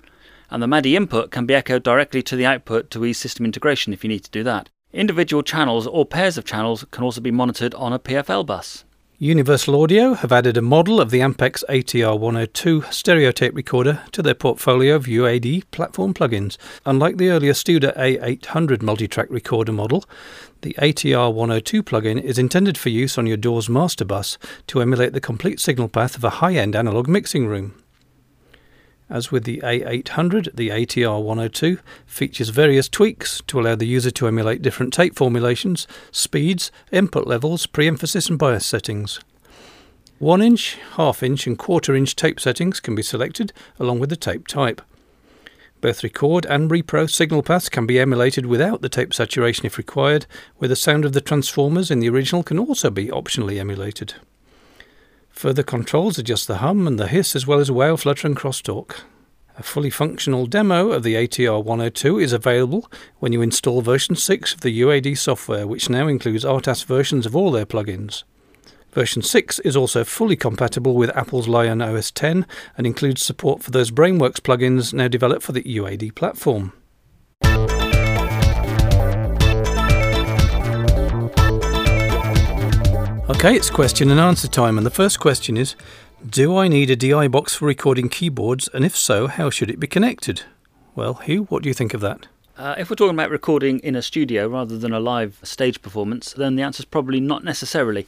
And 0.52 0.62
the 0.62 0.68
MADI 0.68 0.96
input 0.96 1.32
can 1.32 1.48
be 1.48 1.56
echoed 1.56 1.82
directly 1.82 2.22
to 2.22 2.36
the 2.36 2.46
output 2.46 2.92
to 2.92 3.04
ease 3.06 3.18
system 3.18 3.44
integration 3.44 3.94
if 3.94 4.04
you 4.04 4.08
need 4.08 4.24
to 4.24 4.30
do 4.30 4.44
that. 4.44 4.70
Individual 4.94 5.42
channels 5.42 5.88
or 5.88 6.06
pairs 6.06 6.38
of 6.38 6.46
channels 6.46 6.86
can 6.92 7.04
also 7.04 7.22
be 7.22 7.32
monitored 7.32 7.74
on 7.74 7.92
a 7.92 7.98
PFL 7.98 8.46
bus. 8.46 8.86
Universal 9.19 9.81
Audio 9.81 10.13
have 10.13 10.32
added 10.32 10.58
a 10.58 10.62
model 10.62 11.01
of 11.01 11.10
the 11.10 11.22
Ampex 11.22 11.63
ATR 11.68 12.20
102 12.20 12.84
stereo 12.91 13.32
tape 13.32 13.56
recorder 13.56 14.03
to 14.12 14.22
their 14.22 14.36
portfolio 14.36 14.94
of 14.96 15.08
UAD 15.08 15.63
platform 15.72 16.13
plugins. 16.13 16.56
Unlike 16.86 17.18
the 17.18 17.30
earlier 17.30 17.53
Studer 17.53 17.98
A800 17.98 18.77
multitrack 18.84 19.25
recorder 19.32 19.72
model, 19.72 20.06
the 20.62 20.75
ATR 20.77 21.34
102 21.34 21.82
plugin 21.82 22.22
is 22.22 22.38
intended 22.38 22.77
for 22.77 22.89
use 22.89 23.18
on 23.18 23.25
your 23.25 23.38
DAW's 23.38 23.68
master 23.68 24.06
bus 24.06 24.38
to 24.68 24.82
emulate 24.82 25.13
the 25.13 25.20
complete 25.20 25.60
signal 25.60 25.89
path 25.89 26.15
of 26.15 26.24
a 26.24 26.38
high 26.38 26.53
end 26.53 26.75
analog 26.75 27.08
mixing 27.08 27.48
room. 27.48 27.74
As 29.10 29.32
with 29.32 29.46
the 29.46 29.62
A800, 29.64 30.56
the 30.56 30.70
ATR 30.70 31.24
102 31.24 31.80
features 32.06 32.50
various 32.50 32.90
tweaks 32.90 33.42
to 33.48 33.60
allow 33.60 33.76
the 33.76 33.88
user 33.88 34.12
to 34.12 34.28
emulate 34.28 34.62
different 34.62 34.92
tape 34.92 35.16
formulations, 35.16 35.88
speeds, 36.12 36.72
input 36.92 37.26
levels, 37.26 37.68
pre-emphasis 37.68 38.30
and 38.30 38.38
bias 38.38 38.66
settings. 38.66 39.22
1 40.20 40.42
inch, 40.42 40.78
half 40.96 41.24
inch 41.24 41.48
and 41.48 41.58
quarter 41.58 41.96
inch 41.96 42.18
tape 42.18 42.40
settings 42.40 42.82
can 42.82 42.96
be 42.96 43.04
selected 43.04 43.54
along 43.80 44.00
with 44.00 44.10
the 44.10 44.18
tape 44.18 44.46
type. 44.46 44.82
Both 45.80 46.04
record 46.04 46.46
and 46.48 46.70
repro 46.70 47.10
signal 47.10 47.44
paths 47.44 47.70
can 47.70 47.86
be 47.86 48.00
emulated 48.00 48.46
without 48.46 48.82
the 48.82 48.90
tape 48.90 49.14
saturation 49.14 49.66
if 49.66 49.78
required, 49.78 50.26
where 50.58 50.68
the 50.68 50.76
sound 50.76 51.06
of 51.06 51.14
the 51.14 51.22
transformers 51.22 51.92
in 51.92 52.00
the 52.00 52.10
original 52.10 52.44
can 52.44 52.60
also 52.60 52.90
be 52.90 53.08
optionally 53.08 53.60
emulated. 53.60 54.16
Further 55.38 55.62
controls 55.62 56.17
adjust 56.17 56.48
the 56.48 56.58
hum 56.58 56.88
and 56.88 56.98
the 56.98 57.06
hiss 57.06 57.36
as 57.36 57.46
well 57.46 57.60
as 57.60 57.70
wow, 57.70 57.96
flutter 57.96 58.25
and 58.25 58.36
crosstalk. 58.36 59.01
A 59.56 59.62
fully 59.62 59.91
functional 59.91 60.48
demo 60.48 60.89
of 60.89 61.03
the 61.03 61.13
ATR 61.13 61.63
102 61.63 62.17
is 62.17 62.34
available 62.34 62.89
when 63.20 63.34
you 63.34 63.44
install 63.44 63.84
version 63.84 64.15
6 64.15 64.56
of 64.56 64.62
the 64.62 64.82
UAD 64.82 65.15
software, 65.15 65.67
which 65.67 65.91
now 65.91 66.08
includes 66.08 66.44
RTAS 66.44 66.86
versions 66.86 67.27
of 67.27 67.36
all 67.36 67.51
their 67.51 67.67
plugins. 67.67 68.24
Version 68.94 69.22
6 69.22 69.60
is 69.60 69.75
also 69.75 70.03
fully 70.03 70.36
compatible 70.36 70.96
with 70.96 71.15
Apple's 71.15 71.48
Lion 71.48 71.84
OS 71.84 72.10
10 72.10 72.48
and 72.75 72.88
includes 72.88 73.22
support 73.22 73.62
for 73.62 73.70
those 73.70 73.91
Brainworx 73.91 74.38
plugins 74.38 74.91
now 74.91 75.08
developed 75.08 75.44
for 75.44 75.51
the 75.51 75.62
UAD 75.62 76.15
platform. 76.15 76.74
Okay, 83.29 83.57
it's 83.57 83.69
question 83.69 84.10
and 84.10 84.22
answer 84.22 84.48
time, 84.48 84.77
and 84.77 84.86
the 84.86 84.89
first 84.89 85.19
question 85.19 85.57
is 85.57 85.75
Do 86.29 86.55
I 86.55 86.69
need 86.69 86.89
a 86.89 86.96
DI 86.96 87.27
box 87.27 87.55
for 87.55 87.65
recording 87.65 88.07
keyboards, 88.07 88.69
and 88.74 88.86
if 88.86 88.96
so, 88.96 89.27
how 89.27 89.50
should 89.50 89.69
it 89.69 89.81
be 89.81 89.86
connected? 89.86 90.43
Well, 90.96 91.15
Hugh, 91.15 91.43
what 91.43 91.62
do 91.62 91.67
you 91.67 91.74
think 91.74 91.93
of 91.93 92.00
that? 92.00 92.27
Uh, 92.57 92.75
if 92.77 92.89
we're 92.89 92.96
talking 92.96 93.15
about 93.15 93.29
recording 93.29 93.79
in 93.79 93.98
a 93.98 94.01
studio 94.01 94.48
rather 94.48 94.77
than 94.77 94.93
a 94.93 95.01
live 95.01 95.41
stage 95.43 95.81
performance, 95.81 96.31
then 96.31 96.55
the 96.55 96.63
answer 96.63 96.79
is 96.79 96.86
probably 96.86 97.19
not 97.19 97.43
necessarily. 97.43 98.07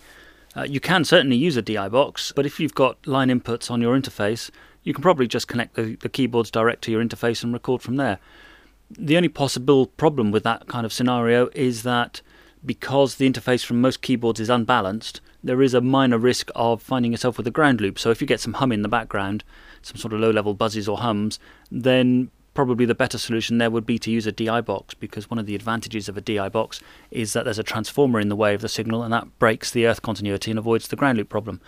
Uh, 0.56 0.64
you 0.64 0.80
can 0.80 1.04
certainly 1.04 1.36
use 1.36 1.58
a 1.58 1.62
DI 1.62 1.90
box, 1.90 2.32
but 2.34 2.46
if 2.46 2.58
you've 2.58 2.74
got 2.74 3.06
line 3.06 3.28
inputs 3.28 3.70
on 3.70 3.82
your 3.82 4.00
interface, 4.00 4.50
you 4.84 4.94
can 4.94 5.04
probably 5.04 5.28
just 5.28 5.50
connect 5.50 5.76
the, 5.76 5.96
the 5.96 6.08
keyboards 6.08 6.50
direct 6.50 6.82
to 6.84 6.92
your 6.92 7.04
interface 7.04 7.44
and 7.44 7.52
record 7.52 7.82
from 7.82 7.98
there. 7.98 8.20
The 8.90 9.18
only 9.18 9.30
possible 9.30 9.88
problem 9.88 10.32
with 10.32 10.44
that 10.44 10.68
kind 10.68 10.86
of 10.86 10.94
scenario 10.94 11.50
is 11.54 11.84
that 11.84 12.22
because 12.66 13.16
the 13.16 13.30
interface 13.30 13.66
from 13.66 13.82
most 13.82 14.02
keyboards 14.02 14.40
is 14.40 14.50
unbalanced, 14.50 15.22
there 15.44 15.62
is 15.62 15.74
a 15.74 15.82
minor 15.82 16.18
risk 16.18 16.52
of 16.56 16.82
finding 16.82 17.12
yourself 17.12 17.38
with 17.38 17.48
a 17.48 17.52
ground 17.52 17.80
loop. 17.80 17.98
So 17.98 18.10
if 18.12 18.22
you 18.22 18.28
get 18.28 18.40
some 18.40 18.54
hum 18.54 18.72
in 18.72 18.82
the 18.82 18.90
background, 18.90 19.44
some 19.82 19.98
sort 19.98 20.14
of 20.14 20.20
low 20.20 20.32
level 20.32 20.54
buzzes 20.54 20.88
or 20.88 20.98
hums, 20.98 21.40
then 21.72 22.30
probably 22.54 22.86
the 22.86 22.96
better 22.96 23.18
solution 23.18 23.58
there 23.58 23.70
would 23.70 23.86
be 23.86 23.98
to 24.00 24.12
use 24.12 24.28
a 24.28 24.32
DI 24.32 24.60
box 24.62 24.94
because 24.94 25.30
one 25.30 25.40
of 25.40 25.46
the 25.46 25.56
advantages 25.56 26.10
of 26.10 26.18
a 26.18 26.22
DI 26.22 26.50
box 26.50 26.82
is 27.10 27.32
that 27.34 27.46
there's 27.46 27.60
a 27.60 27.64
transformer 27.64 28.20
in 28.20 28.28
the 28.28 28.36
way 28.36 28.54
of 28.54 28.62
the 28.62 28.68
signal 28.68 29.02
and 29.02 29.14
that 29.14 29.40
breaks 29.40 29.72
the 29.72 29.86
earth 29.86 30.02
continuity 30.02 30.52
and 30.52 30.58
avoids 30.58 30.88
the 30.88 30.98
ground 30.98 31.18
loop 31.18 31.30
problem. 31.30 31.62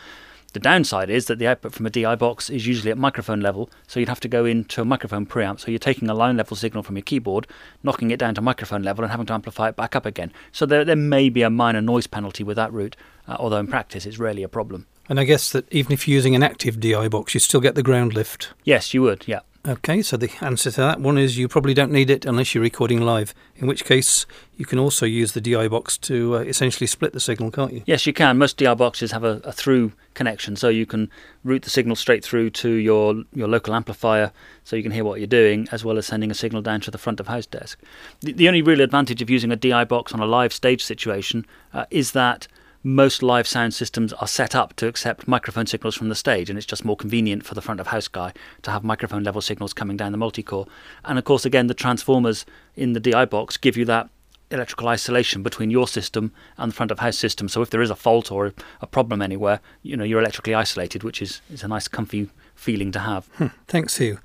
The 0.53 0.59
downside 0.59 1.09
is 1.09 1.27
that 1.27 1.39
the 1.39 1.47
output 1.47 1.73
from 1.73 1.85
a 1.85 1.89
DI 1.89 2.15
box 2.15 2.49
is 2.49 2.67
usually 2.67 2.91
at 2.91 2.97
microphone 2.97 3.39
level, 3.39 3.69
so 3.87 3.99
you'd 3.99 4.09
have 4.09 4.19
to 4.19 4.27
go 4.27 4.43
into 4.43 4.81
a 4.81 4.85
microphone 4.85 5.25
preamp. 5.25 5.61
So 5.61 5.71
you're 5.71 5.79
taking 5.79 6.09
a 6.09 6.13
line 6.13 6.35
level 6.35 6.57
signal 6.57 6.83
from 6.83 6.97
your 6.97 7.03
keyboard, 7.03 7.47
knocking 7.83 8.11
it 8.11 8.19
down 8.19 8.35
to 8.35 8.41
microphone 8.41 8.83
level, 8.83 9.03
and 9.05 9.11
having 9.11 9.25
to 9.27 9.33
amplify 9.33 9.69
it 9.69 9.77
back 9.77 9.95
up 9.95 10.05
again. 10.05 10.33
So 10.51 10.65
there, 10.65 10.83
there 10.83 10.97
may 10.97 11.29
be 11.29 11.41
a 11.41 11.49
minor 11.49 11.81
noise 11.81 12.05
penalty 12.05 12.43
with 12.43 12.57
that 12.57 12.73
route, 12.73 12.97
uh, 13.29 13.37
although 13.39 13.57
in 13.57 13.67
practice 13.67 14.05
it's 14.05 14.19
rarely 14.19 14.43
a 14.43 14.49
problem. 14.49 14.87
And 15.07 15.19
I 15.19 15.23
guess 15.23 15.51
that 15.51 15.71
even 15.71 15.93
if 15.93 16.05
you're 16.07 16.15
using 16.15 16.35
an 16.35 16.43
active 16.43 16.79
DI 16.81 17.07
box, 17.07 17.33
you 17.33 17.39
still 17.39 17.61
get 17.61 17.75
the 17.75 17.83
ground 17.83 18.13
lift. 18.13 18.51
Yes, 18.65 18.93
you 18.93 19.01
would, 19.03 19.27
yeah. 19.27 19.41
Okay, 19.63 20.01
so 20.01 20.17
the 20.17 20.31
answer 20.41 20.71
to 20.71 20.81
that 20.81 20.99
one 20.99 21.19
is 21.19 21.37
you 21.37 21.47
probably 21.47 21.75
don't 21.75 21.91
need 21.91 22.09
it 22.09 22.25
unless 22.25 22.55
you're 22.55 22.63
recording 22.63 22.99
live, 22.99 23.35
in 23.55 23.67
which 23.67 23.85
case 23.85 24.25
you 24.57 24.65
can 24.65 24.79
also 24.79 25.05
use 25.05 25.33
the 25.33 25.41
DI 25.41 25.67
box 25.67 25.99
to 25.99 26.37
uh, 26.37 26.39
essentially 26.39 26.87
split 26.87 27.13
the 27.13 27.19
signal, 27.19 27.51
can't 27.51 27.71
you? 27.71 27.83
Yes, 27.85 28.07
you 28.07 28.13
can. 28.13 28.39
Most 28.39 28.57
DI 28.57 28.73
boxes 28.73 29.11
have 29.11 29.23
a, 29.23 29.39
a, 29.43 29.51
through 29.51 29.91
connection, 30.15 30.55
so 30.55 30.69
you 30.69 30.87
can 30.87 31.11
route 31.43 31.61
the 31.61 31.69
signal 31.69 31.95
straight 31.95 32.25
through 32.25 32.49
to 32.49 32.71
your, 32.71 33.23
your 33.35 33.47
local 33.47 33.75
amplifier 33.75 34.31
so 34.63 34.75
you 34.75 34.81
can 34.81 34.91
hear 34.91 35.03
what 35.03 35.19
you're 35.19 35.27
doing, 35.27 35.67
as 35.71 35.85
well 35.85 35.99
as 35.99 36.07
sending 36.07 36.31
a 36.31 36.35
signal 36.35 36.63
down 36.63 36.81
to 36.81 36.89
the 36.89 36.97
front 36.97 37.19
of 37.19 37.27
house 37.27 37.45
desk. 37.45 37.79
The, 38.21 38.33
the 38.33 38.47
only 38.47 38.63
real 38.63 38.81
advantage 38.81 39.21
of 39.21 39.29
using 39.29 39.51
a 39.51 39.55
DI 39.55 39.83
box 39.83 40.11
on 40.11 40.19
a 40.19 40.25
live 40.25 40.53
stage 40.53 40.83
situation 40.83 41.45
uh, 41.71 41.85
is 41.91 42.13
that 42.13 42.47
most 42.83 43.21
live 43.21 43.47
sound 43.47 43.73
systems 43.73 44.11
are 44.13 44.27
set 44.27 44.55
up 44.55 44.75
to 44.75 44.87
accept 44.87 45.27
microphone 45.27 45.67
signals 45.67 45.95
from 45.95 46.09
the 46.09 46.15
stage, 46.15 46.49
and 46.49 46.57
it's 46.57 46.65
just 46.65 46.83
more 46.83 46.95
convenient 46.95 47.45
for 47.45 47.53
the 47.53 47.61
front 47.61 47.79
of 47.79 47.87
house 47.87 48.07
guy 48.07 48.33
to 48.63 48.71
have 48.71 48.83
microphone 48.83 49.23
level 49.23 49.41
signals 49.41 49.73
coming 49.73 49.97
down 49.97 50.11
the 50.11 50.17
multi-core. 50.17 50.67
And 51.05 51.19
of 51.19 51.25
course, 51.25 51.45
again, 51.45 51.67
the 51.67 51.73
transformers 51.73 52.45
in 52.75 52.93
the 52.93 52.99
DI 52.99 53.25
box 53.25 53.57
give 53.57 53.77
you 53.77 53.85
that 53.85 54.09
electrical 54.49 54.87
isolation 54.87 55.43
between 55.43 55.69
your 55.69 55.87
system 55.87 56.31
and 56.57 56.71
the 56.71 56.75
front 56.75 56.91
of 56.91 56.99
house 56.99 57.17
system. 57.17 57.47
So 57.47 57.61
if 57.61 57.69
there 57.69 57.81
is 57.81 57.89
a 57.89 57.95
fault 57.95 58.31
or 58.31 58.53
a 58.81 58.87
problem 58.87 59.21
anywhere, 59.21 59.61
you 59.81 59.95
know 59.95 60.03
you're 60.03 60.19
electrically 60.19 60.55
isolated, 60.55 61.03
which 61.03 61.21
is, 61.21 61.41
is 61.51 61.63
a 61.63 61.67
nice, 61.67 61.87
comfy 61.87 62.29
feeling 62.55 62.91
to 62.91 62.99
have. 62.99 63.27
Hmm. 63.37 63.47
Thanks, 63.67 63.97
Hugh. 63.97 64.19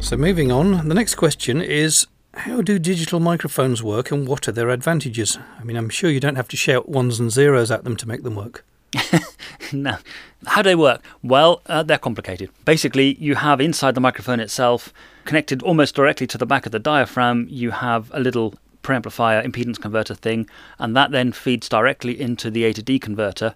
So 0.00 0.16
moving 0.16 0.50
on, 0.50 0.88
the 0.88 0.94
next 0.94 1.14
question 1.14 1.60
is 1.60 2.06
how 2.34 2.62
do 2.62 2.78
digital 2.78 3.20
microphones 3.20 3.82
work 3.82 4.10
and 4.10 4.26
what 4.26 4.48
are 4.48 4.52
their 4.52 4.70
advantages? 4.70 5.38
I 5.58 5.64
mean, 5.64 5.76
I'm 5.76 5.90
sure 5.90 6.10
you 6.10 6.20
don't 6.20 6.36
have 6.36 6.48
to 6.48 6.56
shout 6.56 6.88
ones 6.88 7.20
and 7.20 7.30
zeros 7.30 7.70
at 7.70 7.84
them 7.84 7.96
to 7.96 8.08
make 8.08 8.22
them 8.22 8.36
work. 8.36 8.64
no. 9.72 9.96
How 10.46 10.62
do 10.62 10.70
they 10.70 10.74
work? 10.74 11.02
Well, 11.22 11.62
uh, 11.66 11.82
they're 11.82 11.98
complicated. 11.98 12.50
Basically, 12.64 13.14
you 13.14 13.34
have 13.36 13.60
inside 13.60 13.94
the 13.94 14.00
microphone 14.00 14.40
itself, 14.40 14.92
connected 15.24 15.62
almost 15.62 15.94
directly 15.94 16.26
to 16.28 16.38
the 16.38 16.46
back 16.46 16.66
of 16.66 16.72
the 16.72 16.78
diaphragm, 16.78 17.46
you 17.50 17.70
have 17.70 18.10
a 18.14 18.20
little 18.20 18.54
preamplifier 18.82 19.44
impedance 19.44 19.80
converter 19.80 20.14
thing, 20.14 20.48
and 20.78 20.96
that 20.96 21.10
then 21.10 21.32
feeds 21.32 21.68
directly 21.68 22.20
into 22.20 22.50
the 22.50 22.64
A 22.64 22.72
to 22.72 22.82
D 22.82 22.98
converter 22.98 23.54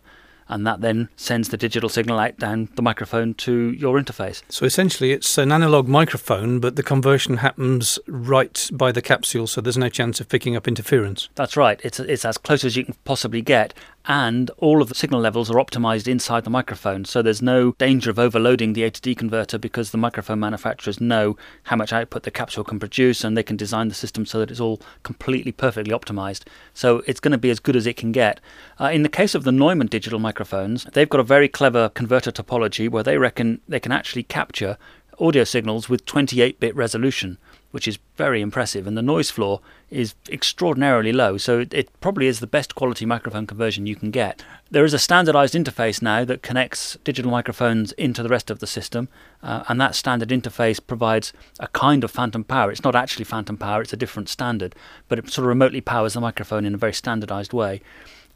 and 0.49 0.67
that 0.67 0.81
then 0.81 1.09
sends 1.17 1.49
the 1.49 1.57
digital 1.57 1.89
signal 1.89 2.19
out 2.19 2.39
down 2.39 2.69
the 2.75 2.83
microphone 2.83 3.35
to 3.35 3.71
your 3.73 4.01
interface. 4.01 4.43
So 4.49 4.65
essentially, 4.65 5.13
it's 5.13 5.39
an 5.39 5.53
analog 5.53 5.89
microphone, 5.89 6.61
but 6.61 6.77
the 6.77 6.83
conversion 6.83 7.39
happens 7.39 7.99
right 8.07 8.69
by 8.73 8.93
the 8.93 9.03
capsule, 9.03 9.47
so 9.47 9.61
there's 9.61 9.79
no 9.79 9.89
chance 9.89 10.21
of 10.21 10.29
picking 10.29 10.57
up 10.57 10.69
interference. 10.69 11.29
That's 11.35 11.57
right. 11.57 11.81
It's 11.83 12.01
it's 12.01 12.25
as 12.25 12.39
close 12.39 12.65
as 12.65 12.77
you 12.77 12.85
can 12.85 12.95
possibly 13.05 13.43
get, 13.43 13.75
and 14.07 14.51
all 14.59 14.81
of 14.81 14.89
the 14.89 14.95
signal 14.95 15.21
levels 15.21 15.51
are 15.51 15.57
optimized 15.57 16.07
inside 16.07 16.45
the 16.45 16.51
microphone, 16.51 17.05
so 17.05 17.23
there's 17.23 17.43
no 17.43 17.73
danger 17.73 18.11
of 18.11 18.19
overloading 18.19 18.73
the 18.73 18.85
A 18.85 18.91
to 18.91 19.01
D 19.01 19.15
converter 19.15 19.59
because 19.59 19.91
the 19.91 19.99
microphone 19.99 20.41
manufacturers 20.41 21.01
know 21.01 21.37
how 21.65 21.77
much 21.77 21.93
output 21.93 22.23
the 22.23 22.31
capsule 22.31 22.65
can 22.65 22.79
produce, 22.79 23.25
and 23.25 23.37
they 23.37 23.43
can 23.43 23.57
design 23.57 23.89
the 23.89 23.95
system 23.95 24.27
so 24.27 24.39
that 24.39 24.51
it's 24.51 24.61
all 24.61 24.81
completely 25.03 25.53
perfectly 25.53 25.93
optimized. 25.93 26.45
So 26.75 27.03
it's 27.07 27.21
going 27.21 27.33
to 27.33 27.39
be 27.39 27.51
as 27.51 27.61
good 27.61 27.77
as 27.77 27.87
it 27.87 27.97
can 27.97 28.13
get. 28.13 28.41
Uh, 28.81 28.87
in 28.87 29.03
the 29.03 29.09
case 29.09 29.35
of 29.35 29.45
the 29.45 29.53
Neumann 29.53 29.89
digital 29.89 30.19
microphones, 30.37 30.85
they've 30.93 31.09
got 31.09 31.21
a 31.21 31.25
very 31.25 31.49
clever 31.49 31.89
converter 31.89 32.31
topology 32.31 32.91
where 32.91 33.03
they 33.03 33.17
reckon 33.17 33.59
they 33.67 33.81
can 33.81 33.91
actually 33.91 34.23
capture 34.23 34.77
audio 35.19 35.45
signals 35.45 35.89
with 35.89 36.05
28 36.05 36.61
bit 36.61 36.77
resolution 36.77 37.39
which 37.77 37.87
is 37.87 37.99
very 38.17 38.41
impressive, 38.41 38.87
and 38.87 38.97
the 38.97 39.03
noise 39.03 39.31
floor 39.31 39.61
is 39.91 40.15
extraordinarily 40.31 41.13
low, 41.13 41.37
so 41.37 41.63
it, 41.71 42.01
probably 42.01 42.27
is 42.27 42.41
the 42.41 42.47
best 42.47 42.75
quality 42.75 43.05
microphone 43.05 43.47
conversion 43.47 43.85
you 43.85 43.95
can 43.95 44.11
get. 44.11 44.43
There 44.71 44.87
is 44.87 44.95
a 44.95 44.99
standardized 44.99 45.53
interface 45.53 46.01
now 46.01 46.25
that 46.25 46.43
connects 46.43 46.97
digital 47.05 47.31
microphones 47.31 47.93
into 47.93 48.23
the 48.23 48.31
rest 48.31 48.51
of 48.51 48.61
the 48.61 48.67
system, 48.67 49.11
uh, 49.43 49.65
and 49.69 49.79
that 49.79 49.95
standard 49.95 50.31
interface 50.31 50.81
provides 50.85 51.35
a 51.61 51.69
kind 51.69 52.03
of 52.03 52.11
phantom 52.11 52.45
power. 52.45 52.71
It's 52.71 52.83
not 52.83 52.97
actually 52.97 53.27
phantom 53.27 53.59
power, 53.59 53.83
it's 53.83 53.93
a 53.93 53.99
different 53.99 54.31
standard, 54.31 54.75
but 55.09 55.19
it 55.19 55.29
sort 55.29 55.45
of 55.45 55.49
remotely 55.49 55.83
powers 55.83 56.15
the 56.15 56.21
microphone 56.23 56.65
in 56.65 56.73
a 56.73 56.79
very 56.79 56.95
standardized 56.95 57.53
way. 57.53 57.83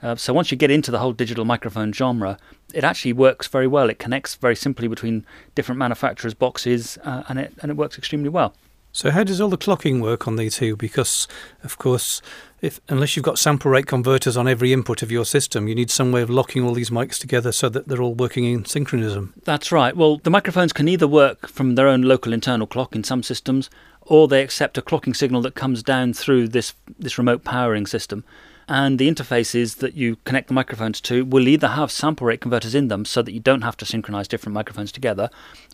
Uh, 0.03 0.17
so 0.17 0.33
once 0.33 0.51
you 0.51 0.57
get 0.57 0.71
into 0.71 0.91
the 0.91 0.99
whole 0.99 1.13
digital 1.13 1.45
microphone 1.45 1.93
genre, 1.93 2.39
it 2.73 2.85
actually 2.85 3.13
works 3.13 3.47
very 3.47 3.67
well. 3.67 3.91
It 3.91 3.99
connects 3.99 4.35
very 4.35 4.57
simply 4.57 4.89
between 4.89 5.27
different 5.55 5.79
manufacturers' 5.79 6.35
boxes, 6.35 6.99
uh, 7.05 7.25
and 7.29 7.39
it 7.39 7.53
and 7.61 7.71
it 7.71 7.77
works 7.77 7.99
extremely 7.99 8.29
well. 8.29 8.55
So 8.93 9.13
how 9.13 9.23
does 9.23 9.41
all 9.41 9.49
the 9.49 9.59
clocking 9.59 10.01
work 10.01 10.27
on 10.27 10.35
these 10.35 10.57
two? 10.57 10.75
Because 10.75 11.29
of 11.63 11.79
course, 11.79 12.21
if 12.61 12.81
unless 12.89 13.15
you've 13.15 13.25
got 13.25 13.39
sample 13.39 13.71
rate 13.71 13.87
converters 13.87 14.37
on 14.37 14.49
every 14.49 14.73
input 14.73 15.03
of 15.03 15.13
your 15.13 15.25
system, 15.25 15.69
you 15.69 15.75
need 15.75 15.91
some 15.91 16.11
way 16.11 16.23
of 16.23 16.31
locking 16.31 16.65
all 16.65 16.75
these 16.75 16.91
mics 16.91 17.19
together 17.19 17.53
so 17.53 17.69
that 17.69 17.87
they're 17.87 18.03
all 18.03 18.15
working 18.15 18.45
in 18.45 18.65
synchronism. 18.65 19.33
That's 19.45 19.71
right. 19.71 19.97
Well, 19.97 20.19
the 20.19 20.31
microphones 20.31 20.73
can 20.73 20.89
either 20.89 21.07
work 21.07 21.47
from 21.47 21.77
their 21.77 21.87
own 21.87 22.03
local 22.03 22.33
internal 22.33 22.67
clock 22.67 22.97
in 22.97 23.05
some 23.05 23.23
systems, 23.23 23.71
or 24.03 24.27
they 24.27 24.43
accept 24.43 24.77
a 24.77 24.83
clocking 24.83 25.15
signal 25.15 25.43
that 25.43 25.55
comes 25.55 25.83
down 25.83 26.13
through 26.13 26.49
this 26.49 26.75
this 26.99 27.19
remote 27.19 27.45
powering 27.45 27.87
system 27.87 28.25
and 28.71 29.01
the 29.01 29.11
interfaces 29.11 29.79
that 29.79 29.97
you 29.97 30.17
connect 30.25 30.47
the 30.47 30.55
microphones 30.55 31.01
to 31.01 31.25
will 31.25 31.49
either 31.49 31.67
have 31.69 31.91
sample 31.91 32.29
rate 32.29 32.41
converters 32.41 32.73
in 32.73 32.87
them 32.87 33.05
so 33.05 33.21
that 33.21 33.33
you 33.33 33.41
don't 33.41 33.63
have 33.63 33.77
to 33.77 33.85
synchronize 33.85 34.29
different 34.29 34.55
microphones 34.55 34.93
together, 34.93 35.29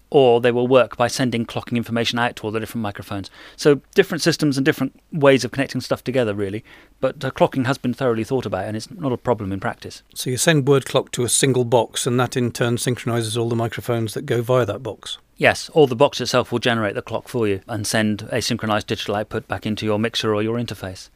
or 0.09 0.41
they 0.41 0.51
will 0.51 0.67
work 0.67 0.97
by 0.97 1.07
sending 1.07 1.45
clocking 1.45 1.77
information 1.77 2.19
out 2.19 2.37
to 2.37 2.45
all 2.45 2.51
the 2.51 2.59
different 2.59 2.81
microphones. 2.81 3.31
So 3.55 3.83
different 3.95 4.23
systems 4.23 4.57
and 4.57 4.65
different 4.65 4.99
ways 5.13 5.45
of 5.45 5.51
connecting 5.51 5.83
stuff 5.83 6.03
together, 6.03 6.33
really. 6.33 6.65
But 6.99 7.23
uh, 7.23 7.31
clocking 7.33 7.67
has 7.67 7.77
been 7.77 7.93
thoroughly 7.93 8.25
thought 8.25 8.47
about, 8.47 8.65
and 8.65 8.75
it's 8.75 8.91
not 8.91 9.13
a 9.13 9.19
problem 9.19 9.53
in 9.53 9.61
practice. 9.61 10.03
So 10.15 10.31
you 10.31 10.39
send 10.39 10.67
word 10.67 10.87
clock 10.87 11.13
to 11.13 11.25
a 11.25 11.29
single 11.29 11.67
box, 11.67 12.07
and 12.07 12.19
that 12.19 12.35
in 12.35 12.51
turn 12.51 12.79
synchronizes 12.79 13.37
all 13.37 13.51
the 13.51 13.57
microphones 13.57 14.15
that 14.15 14.25
go 14.25 14.41
via 14.41 14.65
that 14.65 14.83
box. 14.83 15.19
Yes, 15.37 15.69
or 15.75 15.87
the 15.87 15.95
box 15.95 16.19
itself 16.23 16.51
will 16.51 16.61
generate 16.61 16.95
the 16.95 17.03
clock 17.03 17.29
for 17.29 17.47
you 17.47 17.61
and 17.69 17.87
send 17.87 18.27
a 18.33 18.41
synchronized 18.41 18.87
digital 18.87 19.17
output 19.17 19.47
back 19.47 19.67
into 19.67 19.85
your 19.85 19.99
mixer 19.99 20.35
or 20.35 20.43
your 20.43 20.57
interface. 20.57 21.11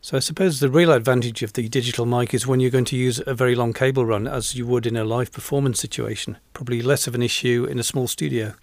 So 0.00 0.16
I 0.16 0.20
suppose 0.20 0.60
the 0.60 0.70
real 0.70 0.92
advantage 0.92 1.42
of 1.42 1.54
the 1.54 1.68
digital 1.68 2.06
mic 2.06 2.32
is 2.32 2.46
when 2.46 2.60
you're 2.60 2.70
going 2.70 2.84
to 2.86 2.96
use 2.96 3.20
a 3.26 3.34
very 3.34 3.56
long 3.56 3.72
cable 3.72 4.06
run, 4.06 4.28
as 4.28 4.54
you 4.54 4.64
would 4.66 4.86
in 4.86 4.96
a 4.96 5.04
live 5.04 5.32
performance 5.32 5.80
situation. 5.80 6.38
Probably 6.54 6.82
less 6.82 7.08
of 7.08 7.16
an 7.16 7.22
issue 7.22 7.66
in 7.68 7.78
a 7.80 7.82
small 7.82 8.06
studio. 8.06 8.54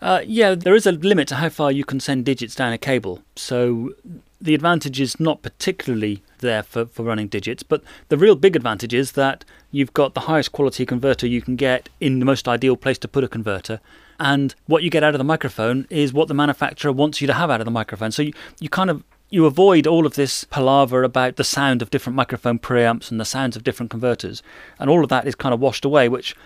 Uh, 0.00 0.22
yeah, 0.24 0.54
there 0.54 0.74
is 0.74 0.86
a 0.86 0.92
limit 0.92 1.26
to 1.28 1.36
how 1.36 1.48
far 1.48 1.72
you 1.72 1.84
can 1.84 1.98
send 1.98 2.24
digits 2.24 2.54
down 2.54 2.72
a 2.72 2.78
cable. 2.78 3.22
So 3.34 3.94
the 4.40 4.54
advantage 4.54 5.00
is 5.00 5.18
not 5.18 5.42
particularly 5.42 6.22
there 6.38 6.62
for, 6.62 6.86
for 6.86 7.02
running 7.02 7.28
digits, 7.28 7.62
but 7.62 7.82
the 8.08 8.16
real 8.16 8.36
big 8.36 8.54
advantage 8.54 8.94
is 8.94 9.12
that 9.12 9.44
you've 9.72 9.94
got 9.94 10.14
the 10.14 10.20
highest 10.20 10.52
quality 10.52 10.86
converter 10.86 11.26
you 11.26 11.42
can 11.42 11.56
get 11.56 11.88
in 12.00 12.20
the 12.20 12.24
most 12.24 12.46
ideal 12.46 12.76
place 12.76 12.98
to 12.98 13.08
put 13.08 13.24
a 13.24 13.28
converter. 13.28 13.80
And 14.20 14.54
what 14.66 14.82
you 14.82 14.90
get 14.90 15.02
out 15.02 15.14
of 15.14 15.18
the 15.18 15.24
microphone 15.24 15.86
is 15.90 16.12
what 16.12 16.28
the 16.28 16.34
manufacturer 16.34 16.92
wants 16.92 17.20
you 17.20 17.26
to 17.26 17.34
have 17.34 17.50
out 17.50 17.60
of 17.60 17.64
the 17.64 17.70
microphone. 17.70 18.12
So 18.12 18.22
you, 18.22 18.32
you 18.60 18.68
kind 18.68 18.88
of 18.88 19.02
you 19.28 19.46
avoid 19.46 19.86
all 19.86 20.06
of 20.06 20.14
this 20.14 20.44
palaver 20.44 21.02
about 21.02 21.36
the 21.36 21.44
sound 21.44 21.82
of 21.82 21.90
different 21.90 22.16
microphone 22.16 22.58
preamps 22.58 23.10
and 23.10 23.20
the 23.20 23.24
sounds 23.24 23.56
of 23.56 23.64
different 23.64 23.90
converters. 23.90 24.42
And 24.78 24.88
all 24.88 25.02
of 25.02 25.10
that 25.10 25.26
is 25.26 25.34
kind 25.34 25.52
of 25.52 25.60
washed 25.60 25.84
away, 25.84 26.08
which 26.08 26.36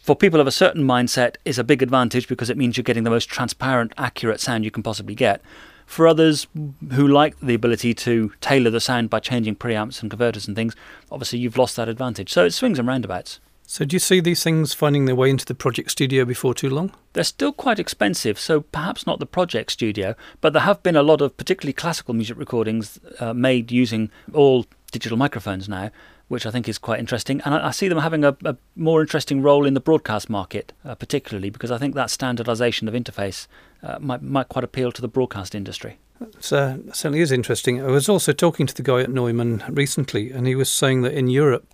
for 0.00 0.16
people 0.16 0.40
of 0.40 0.46
a 0.46 0.52
certain 0.52 0.82
mindset 0.82 1.36
is 1.44 1.58
a 1.58 1.64
big 1.64 1.82
advantage 1.82 2.28
because 2.28 2.48
it 2.48 2.56
means 2.56 2.76
you're 2.76 2.84
getting 2.84 3.04
the 3.04 3.10
most 3.10 3.28
transparent, 3.28 3.92
accurate 3.98 4.40
sound 4.40 4.64
you 4.64 4.70
can 4.70 4.82
possibly 4.82 5.14
get. 5.14 5.42
For 5.84 6.08
others 6.08 6.46
who 6.92 7.06
like 7.06 7.38
the 7.40 7.54
ability 7.54 7.94
to 7.94 8.32
tailor 8.40 8.70
the 8.70 8.80
sound 8.80 9.10
by 9.10 9.20
changing 9.20 9.56
preamps 9.56 10.00
and 10.00 10.10
converters 10.10 10.48
and 10.48 10.56
things, 10.56 10.74
obviously 11.12 11.38
you've 11.38 11.58
lost 11.58 11.76
that 11.76 11.88
advantage. 11.88 12.32
So 12.32 12.44
it 12.44 12.52
swings 12.52 12.78
and 12.78 12.88
roundabouts. 12.88 13.40
So, 13.68 13.84
do 13.84 13.96
you 13.96 14.00
see 14.00 14.20
these 14.20 14.44
things 14.44 14.72
finding 14.72 15.06
their 15.06 15.16
way 15.16 15.28
into 15.28 15.44
the 15.44 15.54
Project 15.54 15.90
Studio 15.90 16.24
before 16.24 16.54
too 16.54 16.70
long? 16.70 16.92
They're 17.14 17.24
still 17.24 17.52
quite 17.52 17.80
expensive, 17.80 18.38
so 18.38 18.60
perhaps 18.60 19.08
not 19.08 19.18
the 19.18 19.26
Project 19.26 19.72
Studio, 19.72 20.14
but 20.40 20.52
there 20.52 20.62
have 20.62 20.84
been 20.84 20.94
a 20.94 21.02
lot 21.02 21.20
of 21.20 21.36
particularly 21.36 21.72
classical 21.72 22.14
music 22.14 22.38
recordings 22.38 23.00
uh, 23.18 23.34
made 23.34 23.72
using 23.72 24.08
all 24.32 24.66
digital 24.92 25.18
microphones 25.18 25.68
now, 25.68 25.90
which 26.28 26.46
I 26.46 26.52
think 26.52 26.68
is 26.68 26.78
quite 26.78 27.00
interesting. 27.00 27.40
And 27.44 27.56
I, 27.56 27.68
I 27.68 27.70
see 27.72 27.88
them 27.88 27.98
having 27.98 28.24
a, 28.24 28.36
a, 28.44 28.56
more 28.76 29.00
interesting 29.00 29.42
role 29.42 29.66
in 29.66 29.74
the 29.74 29.80
broadcast 29.80 30.30
market, 30.30 30.72
uh, 30.84 30.94
particularly 30.94 31.50
because 31.50 31.72
I 31.72 31.78
think 31.78 31.96
that 31.96 32.10
standardization 32.10 32.86
of 32.86 32.94
interface 32.94 33.48
uh, 33.82 33.98
might, 33.98 34.22
might 34.22 34.48
quite 34.48 34.64
appeal 34.64 34.92
to 34.92 35.02
the 35.02 35.08
broadcast 35.08 35.56
industry. 35.56 35.98
So 36.38 36.56
uh, 36.56 36.92
certainly 36.92 37.20
is 37.20 37.32
interesting. 37.32 37.82
I 37.82 37.88
was 37.88 38.08
also 38.08 38.32
talking 38.32 38.66
to 38.68 38.74
the 38.74 38.84
guy 38.84 39.00
at 39.00 39.10
Neumann 39.10 39.64
recently, 39.68 40.30
and 40.30 40.46
he 40.46 40.54
was 40.54 40.70
saying 40.70 41.02
that 41.02 41.14
in 41.14 41.28
Europe, 41.28 41.66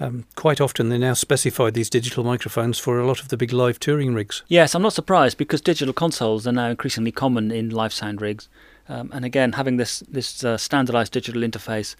um, 0.00 0.24
quite 0.34 0.60
often 0.60 0.88
they 0.88 0.98
now 0.98 1.14
specify 1.14 1.70
these 1.70 1.90
digital 1.90 2.24
microphones 2.24 2.78
for 2.78 2.98
a 2.98 3.06
lot 3.06 3.20
of 3.20 3.28
the 3.28 3.36
big 3.36 3.52
live 3.52 3.80
touring 3.80 4.14
rigs. 4.14 4.42
Yes, 4.48 4.74
I'm 4.74 4.82
not 4.82 4.92
surprised 4.92 5.38
because 5.38 5.60
digital 5.60 5.94
consoles 5.94 6.46
are 6.46 6.52
now 6.52 6.68
increasingly 6.68 7.12
common 7.12 7.50
in 7.50 7.70
live 7.70 7.92
sound 7.92 8.20
rigs. 8.20 8.48
Um, 8.88 9.10
and 9.12 9.24
again, 9.24 9.52
having 9.52 9.76
this 9.78 10.00
this 10.00 10.44
uh, 10.44 10.56
standardized 10.56 11.12
digital 11.12 11.42
interface 11.42 11.96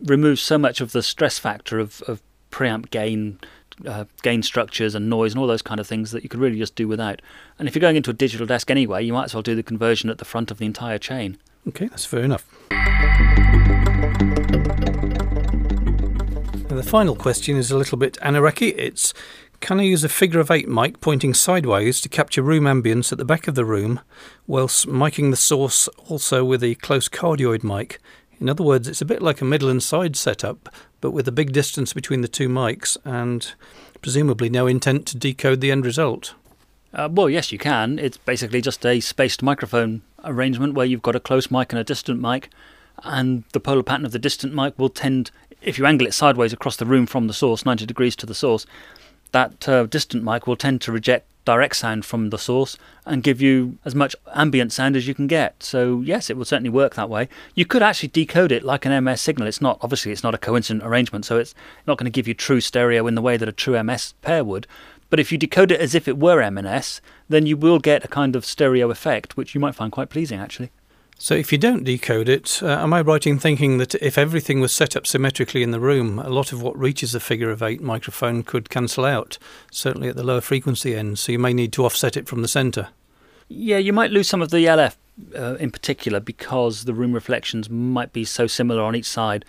removes 0.00 0.40
so 0.40 0.58
much 0.58 0.80
of 0.80 0.92
the 0.92 1.02
stress 1.02 1.38
factor 1.38 1.78
of, 1.78 2.02
of 2.02 2.22
preamp 2.50 2.90
gain, 2.90 3.40
uh, 3.86 4.04
gain 4.22 4.42
structures 4.42 4.94
and 4.94 5.10
noise 5.10 5.32
and 5.32 5.40
all 5.40 5.46
those 5.46 5.62
kind 5.62 5.80
of 5.80 5.86
things 5.86 6.12
that 6.12 6.22
you 6.22 6.28
could 6.28 6.40
really 6.40 6.58
just 6.58 6.76
do 6.76 6.86
without. 6.86 7.20
And 7.58 7.66
if 7.66 7.74
you're 7.74 7.80
going 7.80 7.96
into 7.96 8.10
a 8.10 8.14
digital 8.14 8.46
desk 8.46 8.70
anyway, 8.70 9.04
you 9.04 9.12
might 9.12 9.24
as 9.24 9.34
well 9.34 9.42
do 9.42 9.54
the 9.54 9.62
conversion 9.62 10.10
at 10.10 10.18
the 10.18 10.24
front 10.24 10.50
of 10.50 10.58
the 10.58 10.66
entire 10.66 10.98
chain. 10.98 11.38
Okay, 11.66 11.88
that's 11.88 12.04
fair 12.04 12.22
enough. 12.22 12.46
The 16.78 16.84
final 16.84 17.16
question 17.16 17.56
is 17.56 17.72
a 17.72 17.76
little 17.76 17.98
bit 17.98 18.16
anoreki. 18.22 18.72
It's 18.78 19.12
can 19.60 19.80
I 19.80 19.82
use 19.82 20.04
a 20.04 20.08
figure 20.08 20.38
of 20.38 20.48
eight 20.48 20.68
mic 20.68 21.00
pointing 21.00 21.34
sideways 21.34 22.00
to 22.02 22.08
capture 22.08 22.40
room 22.40 22.64
ambience 22.64 23.10
at 23.10 23.18
the 23.18 23.24
back 23.24 23.48
of 23.48 23.56
the 23.56 23.64
room, 23.64 23.98
whilst 24.46 24.86
miking 24.86 25.30
the 25.30 25.36
source 25.36 25.88
also 26.08 26.44
with 26.44 26.62
a 26.62 26.76
close 26.76 27.08
cardioid 27.08 27.64
mic? 27.64 27.98
In 28.40 28.48
other 28.48 28.62
words, 28.62 28.86
it's 28.86 29.00
a 29.00 29.04
bit 29.04 29.20
like 29.20 29.40
a 29.40 29.44
middle 29.44 29.68
and 29.68 29.82
side 29.82 30.14
setup, 30.14 30.68
but 31.00 31.10
with 31.10 31.26
a 31.26 31.32
big 31.32 31.52
distance 31.52 31.92
between 31.92 32.20
the 32.20 32.28
two 32.28 32.48
mics 32.48 32.96
and 33.04 33.54
presumably 34.00 34.48
no 34.48 34.68
intent 34.68 35.04
to 35.06 35.16
decode 35.16 35.60
the 35.60 35.72
end 35.72 35.84
result. 35.84 36.34
Uh, 36.94 37.08
well, 37.10 37.28
yes, 37.28 37.50
you 37.50 37.58
can. 37.58 37.98
It's 37.98 38.18
basically 38.18 38.60
just 38.60 38.86
a 38.86 39.00
spaced 39.00 39.42
microphone 39.42 40.02
arrangement 40.22 40.74
where 40.74 40.86
you've 40.86 41.02
got 41.02 41.16
a 41.16 41.20
close 41.20 41.50
mic 41.50 41.72
and 41.72 41.80
a 41.80 41.84
distant 41.84 42.20
mic, 42.20 42.50
and 43.02 43.42
the 43.52 43.60
polar 43.60 43.82
pattern 43.82 44.06
of 44.06 44.12
the 44.12 44.18
distant 44.20 44.54
mic 44.54 44.78
will 44.78 44.88
tend, 44.88 45.32
if 45.62 45.78
you 45.78 45.86
angle 45.86 46.06
it 46.06 46.14
sideways 46.14 46.52
across 46.52 46.76
the 46.76 46.86
room 46.86 47.06
from 47.06 47.26
the 47.26 47.32
source, 47.32 47.64
90 47.64 47.86
degrees 47.86 48.16
to 48.16 48.26
the 48.26 48.34
source, 48.34 48.66
that 49.32 49.68
uh, 49.68 49.86
distant 49.86 50.24
mic 50.24 50.46
will 50.46 50.56
tend 50.56 50.80
to 50.82 50.92
reject 50.92 51.26
direct 51.44 51.76
sound 51.76 52.04
from 52.04 52.28
the 52.28 52.36
source 52.36 52.76
and 53.06 53.22
give 53.22 53.40
you 53.40 53.78
as 53.86 53.94
much 53.94 54.14
ambient 54.34 54.70
sound 54.70 54.94
as 54.94 55.08
you 55.08 55.14
can 55.14 55.26
get. 55.26 55.62
So 55.62 56.02
yes, 56.02 56.28
it 56.28 56.36
will 56.36 56.44
certainly 56.44 56.68
work 56.68 56.94
that 56.94 57.08
way. 57.08 57.26
You 57.54 57.64
could 57.64 57.82
actually 57.82 58.10
decode 58.10 58.52
it 58.52 58.62
like 58.62 58.84
an 58.84 59.02
MS 59.02 59.22
signal. 59.22 59.48
It's 59.48 59.62
not 59.62 59.78
obviously 59.80 60.12
it's 60.12 60.22
not 60.22 60.34
a 60.34 60.38
coincident 60.38 60.84
arrangement, 60.84 61.24
so 61.24 61.38
it's 61.38 61.54
not 61.86 61.96
going 61.96 62.04
to 62.04 62.10
give 62.10 62.28
you 62.28 62.34
true 62.34 62.60
stereo 62.60 63.06
in 63.06 63.14
the 63.14 63.22
way 63.22 63.38
that 63.38 63.48
a 63.48 63.52
true 63.52 63.82
MS 63.82 64.12
pair 64.20 64.44
would. 64.44 64.66
But 65.08 65.20
if 65.20 65.32
you 65.32 65.38
decode 65.38 65.72
it 65.72 65.80
as 65.80 65.94
if 65.94 66.06
it 66.06 66.18
were 66.18 66.42
M&S, 66.42 67.00
then 67.30 67.46
you 67.46 67.56
will 67.56 67.78
get 67.78 68.04
a 68.04 68.08
kind 68.08 68.36
of 68.36 68.44
stereo 68.44 68.90
effect, 68.90 69.38
which 69.38 69.54
you 69.54 69.60
might 69.60 69.74
find 69.74 69.90
quite 69.90 70.10
pleasing 70.10 70.38
actually. 70.38 70.70
So, 71.20 71.34
if 71.34 71.50
you 71.50 71.58
don't 71.58 71.82
decode 71.82 72.28
it, 72.28 72.62
uh, 72.62 72.68
am 72.68 72.92
I 72.92 73.00
right 73.00 73.26
in 73.26 73.40
thinking 73.40 73.78
that 73.78 73.96
if 73.96 74.16
everything 74.16 74.60
was 74.60 74.72
set 74.72 74.94
up 74.94 75.04
symmetrically 75.04 75.64
in 75.64 75.72
the 75.72 75.80
room, 75.80 76.20
a 76.20 76.28
lot 76.28 76.52
of 76.52 76.62
what 76.62 76.78
reaches 76.78 77.10
the 77.10 77.18
figure 77.18 77.50
of 77.50 77.60
eight 77.60 77.80
microphone 77.80 78.44
could 78.44 78.70
cancel 78.70 79.04
out, 79.04 79.36
certainly 79.72 80.08
at 80.08 80.14
the 80.14 80.22
lower 80.22 80.40
frequency 80.40 80.94
end, 80.94 81.18
so 81.18 81.32
you 81.32 81.38
may 81.40 81.52
need 81.52 81.72
to 81.72 81.84
offset 81.84 82.16
it 82.16 82.28
from 82.28 82.42
the 82.42 82.46
centre? 82.46 82.90
Yeah, 83.48 83.78
you 83.78 83.92
might 83.92 84.12
lose 84.12 84.28
some 84.28 84.42
of 84.42 84.50
the 84.50 84.64
LF 84.66 84.94
uh, 85.36 85.56
in 85.56 85.72
particular 85.72 86.20
because 86.20 86.84
the 86.84 86.94
room 86.94 87.12
reflections 87.12 87.68
might 87.68 88.12
be 88.12 88.24
so 88.24 88.46
similar 88.46 88.82
on 88.82 88.94
each 88.94 89.08
side 89.08 89.44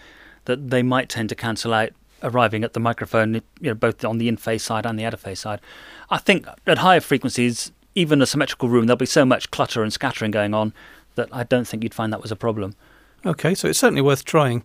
that 0.45 0.71
they 0.71 0.81
might 0.81 1.07
tend 1.07 1.29
to 1.29 1.35
cancel 1.35 1.71
out 1.71 1.91
arriving 2.23 2.63
at 2.63 2.73
the 2.73 2.79
microphone, 2.79 3.35
you 3.35 3.41
know, 3.61 3.73
both 3.75 4.03
on 4.03 4.17
the 4.17 4.27
in 4.27 4.37
phase 4.37 4.63
side 4.63 4.87
and 4.87 4.97
the 4.97 5.05
out 5.05 5.13
of 5.13 5.19
phase 5.19 5.39
side. 5.39 5.61
I 6.09 6.17
think 6.17 6.47
at 6.65 6.79
higher 6.79 6.99
frequencies, 6.99 7.71
even 7.93 8.23
a 8.23 8.25
symmetrical 8.25 8.69
room, 8.69 8.87
there'll 8.87 8.97
be 8.97 9.05
so 9.05 9.23
much 9.23 9.51
clutter 9.51 9.83
and 9.83 9.93
scattering 9.93 10.31
going 10.31 10.55
on 10.55 10.73
that 11.15 11.29
I 11.31 11.43
don't 11.43 11.67
think 11.67 11.83
you'd 11.83 11.93
find 11.93 12.11
that 12.13 12.21
was 12.21 12.31
a 12.31 12.35
problem. 12.35 12.75
Okay, 13.25 13.53
so 13.53 13.67
it's 13.67 13.79
certainly 13.79 14.01
worth 14.01 14.23
trying. 14.23 14.63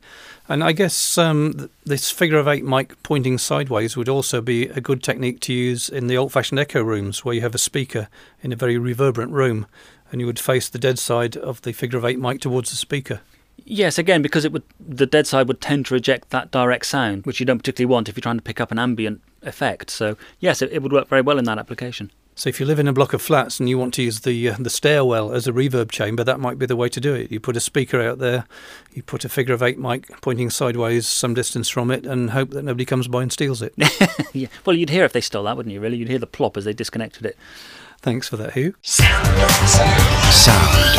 And 0.48 0.62
I 0.62 0.72
guess 0.72 1.18
um, 1.18 1.70
this 1.84 2.10
figure 2.10 2.38
of 2.38 2.46
eight 2.46 2.64
mic 2.64 3.02
pointing 3.02 3.36
sideways 3.36 3.96
would 3.96 4.08
also 4.08 4.40
be 4.40 4.68
a 4.68 4.80
good 4.80 5.02
technique 5.02 5.40
to 5.40 5.52
use 5.52 5.88
in 5.88 6.06
the 6.06 6.16
old 6.16 6.32
fashioned 6.32 6.60
echo 6.60 6.82
rooms 6.82 7.24
where 7.24 7.34
you 7.34 7.40
have 7.40 7.54
a 7.54 7.58
speaker 7.58 8.08
in 8.42 8.52
a 8.52 8.56
very 8.56 8.78
reverberant 8.78 9.32
room 9.32 9.66
and 10.12 10.20
you 10.20 10.26
would 10.26 10.38
face 10.38 10.68
the 10.68 10.78
dead 10.78 10.98
side 10.98 11.36
of 11.36 11.62
the 11.62 11.72
figure 11.72 11.98
of 11.98 12.04
eight 12.04 12.18
mic 12.18 12.40
towards 12.40 12.70
the 12.70 12.76
speaker. 12.76 13.20
Yes, 13.64 13.98
again, 13.98 14.22
because 14.22 14.44
it 14.44 14.52
would 14.52 14.62
the 14.78 15.06
dead 15.06 15.26
side 15.26 15.48
would 15.48 15.60
tend 15.60 15.86
to 15.86 15.94
reject 15.94 16.30
that 16.30 16.50
direct 16.50 16.86
sound, 16.86 17.24
which 17.24 17.40
you 17.40 17.46
don't 17.46 17.58
particularly 17.58 17.90
want 17.90 18.08
if 18.08 18.16
you're 18.16 18.22
trying 18.22 18.36
to 18.36 18.42
pick 18.42 18.60
up 18.60 18.70
an 18.70 18.78
ambient 18.78 19.22
effect. 19.42 19.90
So, 19.90 20.16
yes, 20.38 20.60
it, 20.60 20.70
it 20.72 20.82
would 20.82 20.92
work 20.92 21.08
very 21.08 21.22
well 21.22 21.38
in 21.38 21.44
that 21.46 21.58
application. 21.58 22.10
So 22.36 22.48
if 22.48 22.58
you 22.58 22.66
live 22.66 22.80
in 22.80 22.88
a 22.88 22.92
block 22.92 23.12
of 23.12 23.22
flats 23.22 23.60
and 23.60 23.68
you 23.68 23.78
want 23.78 23.94
to 23.94 24.02
use 24.02 24.20
the 24.20 24.48
uh, 24.50 24.56
the 24.58 24.70
stairwell 24.70 25.32
as 25.32 25.46
a 25.46 25.52
reverb 25.52 25.92
chamber, 25.92 26.24
that 26.24 26.40
might 26.40 26.58
be 26.58 26.66
the 26.66 26.74
way 26.74 26.88
to 26.88 27.00
do 27.00 27.14
it. 27.14 27.30
You 27.30 27.38
put 27.38 27.56
a 27.56 27.60
speaker 27.60 28.00
out 28.00 28.18
there, 28.18 28.44
you 28.92 29.04
put 29.04 29.24
a 29.24 29.28
figure 29.28 29.54
of 29.54 29.62
eight 29.62 29.78
mic 29.78 30.20
pointing 30.20 30.50
sideways 30.50 31.06
some 31.06 31.32
distance 31.32 31.68
from 31.68 31.92
it, 31.92 32.04
and 32.04 32.30
hope 32.30 32.50
that 32.50 32.64
nobody 32.64 32.84
comes 32.84 33.06
by 33.06 33.22
and 33.22 33.32
steals 33.32 33.62
it. 33.62 33.72
yeah. 34.32 34.48
Well, 34.64 34.74
you'd 34.76 34.90
hear 34.90 35.04
if 35.04 35.12
they 35.12 35.20
stole 35.20 35.44
that, 35.44 35.56
wouldn't 35.56 35.72
you? 35.72 35.80
Really, 35.80 35.96
you'd 35.96 36.08
hear 36.08 36.18
the 36.18 36.26
plop 36.26 36.56
as 36.56 36.64
they 36.64 36.72
disconnected 36.72 37.24
it. 37.24 37.36
Thanks 38.00 38.28
for 38.28 38.36
that, 38.36 38.54
Hugh. 38.54 38.74
Sound 38.82 39.28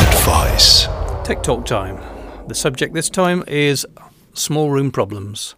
advice. 0.08 0.86
Tech 1.26 1.42
talk 1.42 1.66
time. 1.66 2.00
The 2.48 2.54
subject 2.54 2.94
this 2.94 3.10
time 3.10 3.44
is 3.46 3.86
small 4.32 4.70
room 4.70 4.90
problems. 4.90 5.54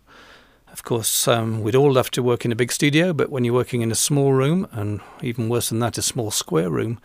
Of 0.79 0.85
course, 0.85 1.27
um, 1.27 1.63
we'd 1.63 1.75
all 1.75 1.91
love 1.91 2.09
to 2.13 2.23
work 2.23 2.45
in 2.45 2.53
a 2.53 2.57
big 2.57 2.71
studio, 2.71 3.13
but 3.13 3.31
when 3.31 3.43
you're 3.43 3.53
working 3.53 3.83
in 3.83 3.91
a 3.91 3.97
small 3.97 4.33
room, 4.33 4.69
and 4.71 5.01
even 5.21 5.49
worse 5.49 5.71
than 5.71 5.81
that, 5.81 5.99
a 5.99 6.03
small 6.03 6.31
square 6.31 6.71
room, 6.71 7.01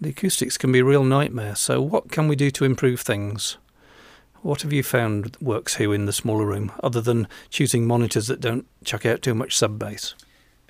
the 0.00 0.10
acoustics 0.10 0.56
can 0.56 0.70
be 0.70 0.78
a 0.78 0.84
real 0.84 1.02
nightmare. 1.02 1.56
So, 1.56 1.82
what 1.82 2.12
can 2.12 2.28
we 2.28 2.36
do 2.36 2.52
to 2.52 2.64
improve 2.64 3.00
things? 3.00 3.56
What 4.42 4.62
have 4.62 4.72
you 4.72 4.84
found 4.84 5.36
works 5.40 5.74
here 5.74 5.92
in 5.92 6.06
the 6.06 6.12
smaller 6.12 6.46
room, 6.46 6.70
other 6.84 7.00
than 7.00 7.26
choosing 7.48 7.84
monitors 7.84 8.28
that 8.28 8.40
don't 8.40 8.64
chuck 8.84 9.04
out 9.04 9.22
too 9.22 9.34
much 9.34 9.56
sub 9.56 9.76
bass? 9.76 10.14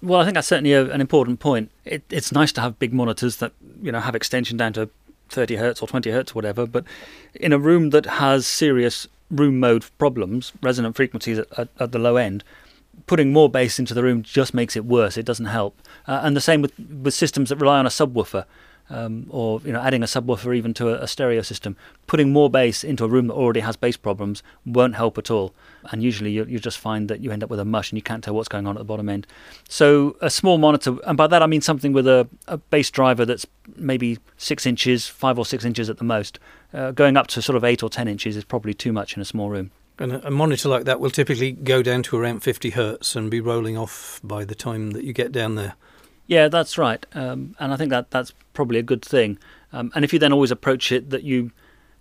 Well, 0.02 0.18
I 0.18 0.24
think 0.24 0.34
that's 0.34 0.48
certainly 0.48 0.72
a, 0.72 0.90
an 0.90 1.02
important 1.02 1.40
point. 1.40 1.70
It, 1.84 2.04
it's 2.08 2.32
nice 2.32 2.52
to 2.52 2.62
have 2.62 2.78
big 2.78 2.94
monitors 2.94 3.36
that 3.36 3.52
you 3.82 3.92
know 3.92 4.00
have 4.00 4.14
extension 4.14 4.56
down 4.56 4.72
to 4.72 4.88
30 5.28 5.56
hertz 5.56 5.82
or 5.82 5.88
20 5.88 6.10
hertz 6.10 6.32
or 6.32 6.36
whatever, 6.36 6.66
but 6.66 6.84
in 7.34 7.52
a 7.52 7.58
room 7.58 7.90
that 7.90 8.06
has 8.06 8.46
serious 8.46 9.06
room 9.30 9.60
mode 9.60 9.86
problems, 9.98 10.52
resonant 10.62 10.96
frequencies 10.96 11.38
at, 11.38 11.58
at, 11.58 11.68
at, 11.78 11.92
the 11.92 11.98
low 11.98 12.16
end, 12.16 12.44
putting 13.06 13.32
more 13.32 13.48
bass 13.48 13.78
into 13.78 13.94
the 13.94 14.02
room 14.02 14.22
just 14.22 14.54
makes 14.54 14.76
it 14.76 14.84
worse. 14.84 15.16
It 15.16 15.26
doesn't 15.26 15.46
help. 15.46 15.80
Uh, 16.06 16.20
and 16.22 16.36
the 16.36 16.40
same 16.40 16.62
with, 16.62 16.78
with 16.78 17.14
systems 17.14 17.48
that 17.48 17.56
rely 17.56 17.78
on 17.78 17.86
a 17.86 17.90
subwoofer. 17.90 18.44
Um, 18.92 19.26
or 19.30 19.60
you 19.64 19.72
know, 19.72 19.80
adding 19.80 20.02
a 20.02 20.06
subwoofer 20.06 20.56
even 20.56 20.74
to 20.74 20.88
a, 20.88 21.04
a, 21.04 21.06
stereo 21.06 21.42
system, 21.42 21.76
putting 22.08 22.32
more 22.32 22.50
bass 22.50 22.82
into 22.82 23.04
a 23.04 23.08
room 23.08 23.28
that 23.28 23.34
already 23.34 23.60
has 23.60 23.76
bass 23.76 23.96
problems 23.96 24.42
won't 24.66 24.96
help 24.96 25.16
at 25.16 25.30
all. 25.30 25.54
And 25.92 26.02
usually 26.02 26.32
you, 26.32 26.44
you 26.44 26.58
just 26.58 26.76
find 26.76 27.08
that 27.08 27.20
you 27.20 27.30
end 27.30 27.44
up 27.44 27.50
with 27.50 27.60
a 27.60 27.64
mush 27.64 27.92
and 27.92 27.96
you 27.98 28.02
can't 28.02 28.24
tell 28.24 28.34
what's 28.34 28.48
going 28.48 28.66
on 28.66 28.76
at 28.76 28.80
the 28.80 28.84
bottom 28.84 29.08
end. 29.08 29.28
So 29.68 30.16
a 30.20 30.28
small 30.28 30.58
monitor, 30.58 30.96
and 31.06 31.16
by 31.16 31.28
that 31.28 31.40
I 31.40 31.46
mean 31.46 31.60
something 31.60 31.92
with 31.92 32.08
a, 32.08 32.28
a 32.48 32.56
bass 32.56 32.90
driver 32.90 33.24
that's 33.24 33.46
maybe 33.76 34.18
six 34.36 34.66
inches, 34.66 35.06
five 35.06 35.38
or 35.38 35.46
six 35.46 35.64
inches 35.64 35.88
at 35.88 35.98
the 35.98 36.04
most, 36.04 36.40
uh, 36.74 36.90
going 36.90 37.16
up 37.16 37.28
to 37.28 37.42
sort 37.42 37.56
of 37.56 37.62
eight 37.62 37.84
or 37.84 37.90
ten 37.90 38.08
inches 38.08 38.36
is 38.36 38.44
probably 38.44 38.74
too 38.74 38.92
much 38.92 39.14
in 39.14 39.22
a 39.22 39.24
small 39.24 39.50
room. 39.50 39.70
And 40.00 40.14
a 40.14 40.30
monitor 40.30 40.70
like 40.70 40.84
that 40.84 40.98
will 40.98 41.10
typically 41.10 41.52
go 41.52 41.82
down 41.82 42.02
to 42.04 42.16
around 42.16 42.40
50 42.40 42.70
hertz 42.70 43.14
and 43.14 43.30
be 43.30 43.40
rolling 43.40 43.76
off 43.76 44.18
by 44.24 44.46
the 44.46 44.54
time 44.54 44.92
that 44.92 45.04
you 45.04 45.12
get 45.12 45.30
down 45.30 45.56
there. 45.56 45.74
Yeah, 46.30 46.46
that's 46.46 46.78
right, 46.78 47.04
um, 47.12 47.56
and 47.58 47.72
I 47.72 47.76
think 47.76 47.90
that 47.90 48.12
that's 48.12 48.32
probably 48.54 48.78
a 48.78 48.84
good 48.84 49.04
thing. 49.04 49.36
Um, 49.72 49.90
and 49.96 50.04
if 50.04 50.12
you 50.12 50.20
then 50.20 50.32
always 50.32 50.52
approach 50.52 50.92
it 50.92 51.10
that 51.10 51.24
you 51.24 51.50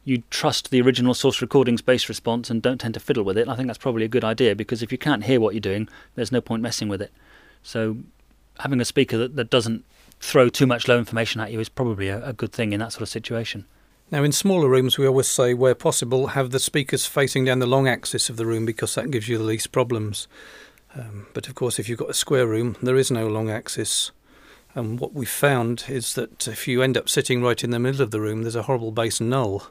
you 0.03 0.21
trust 0.29 0.69
the 0.69 0.79
original 0.81 1.15
source 1.15 1.41
recording's 1.41 1.81
bass 1.81 2.07
response 2.07 2.51
and 2.51 2.61
don't 2.61 2.77
tend 2.77 2.93
to 2.93 2.99
fiddle 2.99 3.23
with 3.23 3.39
it, 3.39 3.47
I 3.47 3.55
think 3.55 3.65
that's 3.65 3.79
probably 3.79 4.05
a 4.05 4.07
good 4.07 4.23
idea 4.23 4.55
because 4.55 4.83
if 4.83 4.91
you 4.91 4.99
can't 4.99 5.23
hear 5.23 5.39
what 5.39 5.55
you're 5.55 5.61
doing, 5.61 5.89
there's 6.13 6.31
no 6.31 6.41
point 6.41 6.61
messing 6.61 6.89
with 6.89 7.01
it. 7.01 7.11
So 7.63 7.97
having 8.59 8.79
a 8.79 8.85
speaker 8.85 9.17
that, 9.17 9.35
that 9.35 9.49
doesn't 9.49 9.83
throw 10.19 10.47
too 10.47 10.67
much 10.67 10.87
low 10.87 10.99
information 10.99 11.41
at 11.41 11.51
you 11.51 11.59
is 11.59 11.67
probably 11.67 12.09
a, 12.09 12.23
a 12.23 12.33
good 12.33 12.51
thing 12.51 12.71
in 12.71 12.81
that 12.81 12.93
sort 12.93 13.01
of 13.01 13.09
situation. 13.09 13.65
Now, 14.11 14.23
in 14.23 14.31
smaller 14.31 14.69
rooms, 14.69 14.99
we 14.99 15.07
always 15.07 15.27
say, 15.27 15.55
where 15.55 15.73
possible, 15.73 16.27
have 16.27 16.51
the 16.51 16.59
speakers 16.59 17.07
facing 17.07 17.45
down 17.45 17.57
the 17.57 17.65
long 17.65 17.87
axis 17.87 18.29
of 18.29 18.37
the 18.37 18.45
room 18.45 18.63
because 18.63 18.93
that 18.93 19.09
gives 19.09 19.27
you 19.27 19.39
the 19.39 19.43
least 19.43 19.71
problems. 19.71 20.27
Um, 20.93 21.25
but 21.33 21.47
of 21.47 21.55
course, 21.55 21.79
if 21.79 21.89
you've 21.89 21.99
got 21.99 22.11
a 22.11 22.15
square 22.15 22.45
room, 22.45 22.75
there 22.83 22.95
is 22.95 23.09
no 23.09 23.27
long 23.27 23.49
axis. 23.49 24.11
And 24.75 24.99
what 24.99 25.13
we've 25.13 25.29
found 25.29 25.85
is 25.89 26.13
that 26.13 26.47
if 26.47 26.67
you 26.67 26.81
end 26.81 26.95
up 26.97 27.09
sitting 27.09 27.41
right 27.41 27.63
in 27.63 27.71
the 27.71 27.79
middle 27.79 28.01
of 28.01 28.11
the 28.11 28.21
room, 28.21 28.43
there's 28.43 28.55
a 28.55 28.63
horrible 28.63 28.91
bass 28.91 29.19
null. 29.19 29.67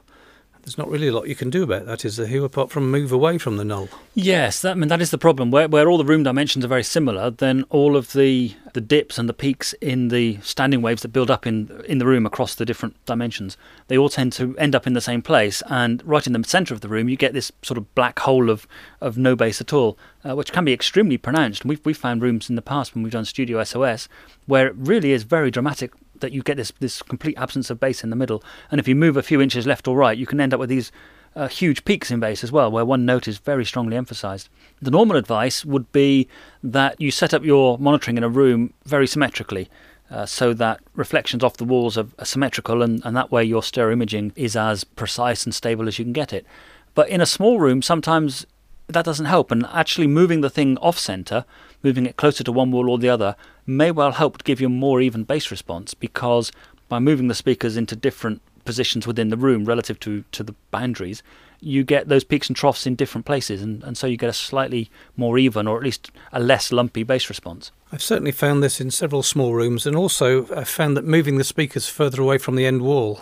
There's 0.69 0.77
not 0.77 0.89
really 0.91 1.07
a 1.07 1.11
lot 1.11 1.27
you 1.27 1.33
can 1.33 1.49
do 1.49 1.63
about 1.63 1.87
that, 1.87 2.05
is 2.05 2.17
there, 2.17 2.27
Hugh, 2.27 2.45
apart 2.45 2.69
from 2.69 2.91
move 2.91 3.11
away 3.11 3.39
from 3.39 3.57
the 3.57 3.65
null? 3.65 3.89
Yes, 4.13 4.61
that, 4.61 4.73
I 4.73 4.75
mean, 4.75 4.87
that 4.89 5.01
is 5.01 5.09
the 5.09 5.17
problem. 5.17 5.49
Where, 5.49 5.67
where 5.67 5.89
all 5.89 5.97
the 5.97 6.05
room 6.05 6.21
dimensions 6.21 6.63
are 6.63 6.67
very 6.67 6.83
similar, 6.83 7.31
then 7.31 7.65
all 7.71 7.97
of 7.97 8.13
the, 8.13 8.53
the 8.73 8.81
dips 8.81 9.17
and 9.17 9.27
the 9.27 9.33
peaks 9.33 9.73
in 9.81 10.09
the 10.09 10.37
standing 10.43 10.83
waves 10.83 11.01
that 11.01 11.07
build 11.07 11.31
up 11.31 11.47
in, 11.47 11.83
in 11.87 11.97
the 11.97 12.05
room 12.05 12.23
across 12.23 12.53
the 12.53 12.65
different 12.65 13.03
dimensions, 13.07 13.57
they 13.87 13.97
all 13.97 14.09
tend 14.09 14.31
to 14.33 14.55
end 14.59 14.75
up 14.75 14.85
in 14.85 14.93
the 14.93 15.01
same 15.01 15.23
place. 15.23 15.63
And 15.65 16.03
right 16.05 16.27
in 16.27 16.33
the 16.33 16.43
centre 16.43 16.75
of 16.75 16.81
the 16.81 16.87
room, 16.87 17.09
you 17.09 17.17
get 17.17 17.33
this 17.33 17.51
sort 17.63 17.79
of 17.79 17.95
black 17.95 18.19
hole 18.19 18.51
of, 18.51 18.67
of 19.01 19.17
no 19.17 19.35
bass 19.35 19.59
at 19.61 19.73
all, 19.73 19.97
uh, 20.23 20.35
which 20.35 20.51
can 20.51 20.65
be 20.65 20.73
extremely 20.73 21.17
pronounced. 21.17 21.61
And 21.61 21.69
we've, 21.69 21.83
we've 21.83 21.97
found 21.97 22.21
rooms 22.21 22.47
in 22.47 22.55
the 22.55 22.61
past 22.61 22.93
when 22.93 23.01
we've 23.01 23.13
done 23.13 23.25
Studio 23.25 23.63
SOS 23.63 24.07
where 24.49 24.67
it 24.67 24.73
really 24.75 25.13
is 25.13 25.23
very 25.23 25.51
dramatic 25.51 25.93
that 26.19 26.31
you 26.31 26.41
get 26.41 26.57
this 26.57 26.71
this 26.79 27.01
complete 27.01 27.37
absence 27.37 27.69
of 27.69 27.79
bass 27.79 28.03
in 28.03 28.09
the 28.09 28.15
middle. 28.15 28.43
And 28.71 28.79
if 28.79 28.87
you 28.87 28.95
move 28.95 29.17
a 29.17 29.23
few 29.23 29.41
inches 29.41 29.65
left 29.65 29.87
or 29.87 29.95
right, 29.95 30.17
you 30.17 30.25
can 30.25 30.41
end 30.41 30.53
up 30.53 30.59
with 30.59 30.69
these 30.69 30.91
uh, 31.35 31.47
huge 31.47 31.85
peaks 31.85 32.11
in 32.11 32.19
bass 32.19 32.43
as 32.43 32.51
well, 32.51 32.71
where 32.71 32.85
one 32.85 33.05
note 33.05 33.27
is 33.27 33.37
very 33.37 33.65
strongly 33.65 33.95
emphasized. 33.95 34.49
The 34.81 34.91
normal 34.91 35.17
advice 35.17 35.63
would 35.63 35.91
be 35.91 36.27
that 36.63 36.99
you 36.99 37.11
set 37.11 37.33
up 37.33 37.43
your 37.43 37.77
monitoring 37.77 38.17
in 38.17 38.23
a 38.23 38.29
room 38.29 38.73
very 38.85 39.07
symmetrically. 39.07 39.69
Uh, 40.11 40.25
so 40.25 40.53
that 40.55 40.79
reflections 40.95 41.43
off 41.43 41.57
the 41.57 41.63
walls 41.63 41.95
are, 41.95 42.07
are 42.17 42.25
symmetrical, 42.25 42.81
and, 42.81 42.99
and 43.05 43.15
that 43.15 43.31
way 43.31 43.43
your 43.43 43.61
stereo 43.61 43.93
imaging 43.93 44.33
is 44.35 44.55
as 44.55 44.83
precise 44.83 45.45
and 45.45 45.53
stable 45.53 45.87
as 45.87 45.99
you 45.99 46.05
can 46.05 46.13
get 46.13 46.33
it. 46.33 46.47
But 46.95 47.09
in 47.09 47.21
a 47.21 47.27
small 47.27 47.59
room, 47.59 47.83
sometimes 47.83 48.47
that 48.87 49.05
doesn't 49.05 49.27
help, 49.27 49.51
and 49.51 49.67
actually 49.71 50.07
moving 50.07 50.41
the 50.41 50.49
thing 50.49 50.77
off 50.79 50.97
center, 50.97 51.45
moving 51.83 52.05
it 52.05 52.17
closer 52.17 52.43
to 52.43 52.51
one 52.51 52.71
wall 52.71 52.89
or 52.89 52.97
the 52.97 53.09
other, 53.09 53.35
may 53.65 53.91
well 53.91 54.11
help 54.11 54.37
to 54.37 54.43
give 54.43 54.59
you 54.59 54.67
a 54.67 54.69
more 54.69 55.01
even 55.01 55.23
bass 55.23 55.51
response 55.51 55.93
because 55.93 56.51
by 56.87 56.99
moving 56.99 57.27
the 57.27 57.35
speakers 57.35 57.77
into 57.77 57.95
different 57.95 58.41
positions 58.65 59.07
within 59.07 59.29
the 59.29 59.37
room 59.37 59.65
relative 59.65 59.99
to, 59.99 60.23
to 60.31 60.43
the 60.43 60.55
boundaries, 60.71 61.23
you 61.61 61.83
get 61.83 62.07
those 62.07 62.23
peaks 62.23 62.47
and 62.47 62.55
troughs 62.55 62.87
in 62.87 62.95
different 62.95 63.25
places, 63.25 63.61
and, 63.61 63.83
and 63.83 63.97
so 63.97 64.07
you 64.07 64.17
get 64.17 64.29
a 64.29 64.33
slightly 64.33 64.89
more 65.17 65.37
even 65.37 65.67
or 65.67 65.77
at 65.77 65.83
least 65.83 66.11
a 66.31 66.39
less 66.39 66.71
lumpy 66.71 67.03
bass 67.03 67.29
response. 67.29 67.71
I've 67.91 68.03
certainly 68.03 68.31
found 68.31 68.63
this 68.63 68.79
in 68.79 68.91
several 68.91 69.23
small 69.23 69.53
rooms, 69.53 69.85
and 69.85 69.95
also 69.95 70.47
I've 70.55 70.69
found 70.69 70.95
that 70.97 71.05
moving 71.05 71.37
the 71.37 71.43
speakers 71.43 71.87
further 71.87 72.21
away 72.21 72.37
from 72.37 72.55
the 72.55 72.65
end 72.65 72.81
wall 72.81 73.21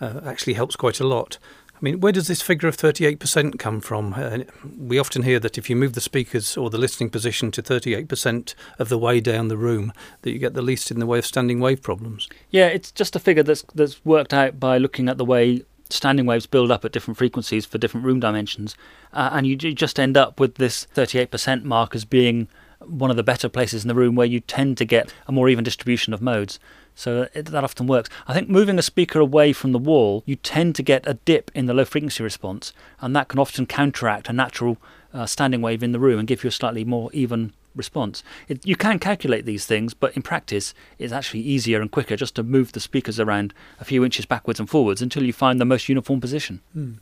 uh, 0.00 0.20
actually 0.24 0.54
helps 0.54 0.76
quite 0.76 1.00
a 1.00 1.06
lot. 1.06 1.38
I 1.80 1.82
mean, 1.82 2.00
where 2.00 2.12
does 2.12 2.28
this 2.28 2.42
figure 2.42 2.68
of 2.68 2.76
38% 2.76 3.58
come 3.58 3.80
from? 3.80 4.12
Uh, 4.12 4.40
we 4.76 4.98
often 4.98 5.22
hear 5.22 5.40
that 5.40 5.56
if 5.56 5.70
you 5.70 5.76
move 5.76 5.94
the 5.94 6.02
speakers 6.02 6.54
or 6.54 6.68
the 6.68 6.76
listening 6.76 7.08
position 7.08 7.50
to 7.52 7.62
38% 7.62 8.54
of 8.78 8.90
the 8.90 8.98
way 8.98 9.18
down 9.20 9.48
the 9.48 9.56
room, 9.56 9.94
that 10.20 10.30
you 10.30 10.38
get 10.38 10.52
the 10.52 10.60
least 10.60 10.90
in 10.90 11.00
the 11.00 11.06
way 11.06 11.18
of 11.18 11.24
standing 11.24 11.58
wave 11.58 11.80
problems. 11.80 12.28
Yeah, 12.50 12.66
it's 12.66 12.92
just 12.92 13.16
a 13.16 13.18
figure 13.18 13.42
that's 13.42 13.64
that's 13.74 14.04
worked 14.04 14.34
out 14.34 14.60
by 14.60 14.76
looking 14.76 15.08
at 15.08 15.16
the 15.16 15.24
way 15.24 15.62
standing 15.88 16.26
waves 16.26 16.46
build 16.46 16.70
up 16.70 16.84
at 16.84 16.92
different 16.92 17.16
frequencies 17.16 17.64
for 17.64 17.78
different 17.78 18.04
room 18.04 18.20
dimensions, 18.20 18.76
uh, 19.14 19.30
and 19.32 19.46
you 19.46 19.56
just 19.56 19.98
end 19.98 20.18
up 20.18 20.38
with 20.38 20.56
this 20.56 20.86
38% 20.94 21.64
mark 21.64 21.94
as 21.94 22.04
being 22.04 22.46
one 22.80 23.10
of 23.10 23.16
the 23.16 23.22
better 23.22 23.48
places 23.48 23.84
in 23.84 23.88
the 23.88 23.94
room 23.94 24.14
where 24.14 24.26
you 24.26 24.40
tend 24.40 24.76
to 24.78 24.84
get 24.84 25.12
a 25.26 25.32
more 25.32 25.48
even 25.48 25.64
distribution 25.64 26.12
of 26.12 26.20
modes. 26.22 26.58
So 27.00 27.28
it, 27.32 27.46
that 27.46 27.64
often 27.64 27.86
works. 27.86 28.10
I 28.28 28.34
think 28.34 28.50
moving 28.50 28.78
a 28.78 28.82
speaker 28.82 29.20
away 29.20 29.54
from 29.54 29.72
the 29.72 29.78
wall, 29.78 30.22
you 30.26 30.36
tend 30.36 30.74
to 30.74 30.82
get 30.82 31.08
a 31.08 31.14
dip 31.14 31.50
in 31.54 31.64
the 31.64 31.72
low 31.72 31.86
frequency 31.86 32.22
response, 32.22 32.74
and 33.00 33.16
that 33.16 33.28
can 33.28 33.38
often 33.38 33.64
counteract 33.64 34.28
a 34.28 34.34
natural 34.34 34.76
uh, 35.14 35.24
standing 35.24 35.62
wave 35.62 35.82
in 35.82 35.92
the 35.92 35.98
room 35.98 36.18
and 36.18 36.28
give 36.28 36.44
you 36.44 36.48
a 36.48 36.52
slightly 36.52 36.84
more 36.84 37.10
even 37.14 37.54
response. 37.74 38.22
It, 38.48 38.66
you 38.66 38.76
can 38.76 38.98
calculate 38.98 39.46
these 39.46 39.64
things, 39.64 39.94
but 39.94 40.14
in 40.14 40.20
practice, 40.20 40.74
it's 40.98 41.12
actually 41.12 41.40
easier 41.40 41.80
and 41.80 41.90
quicker 41.90 42.16
just 42.16 42.34
to 42.34 42.42
move 42.42 42.72
the 42.72 42.80
speakers 42.80 43.18
around 43.18 43.54
a 43.80 43.84
few 43.86 44.04
inches 44.04 44.26
backwards 44.26 44.60
and 44.60 44.68
forwards 44.68 45.00
until 45.00 45.22
you 45.22 45.32
find 45.32 45.58
the 45.58 45.64
most 45.64 45.88
uniform 45.88 46.20
position. 46.20 46.60
Hmm. 46.74 46.94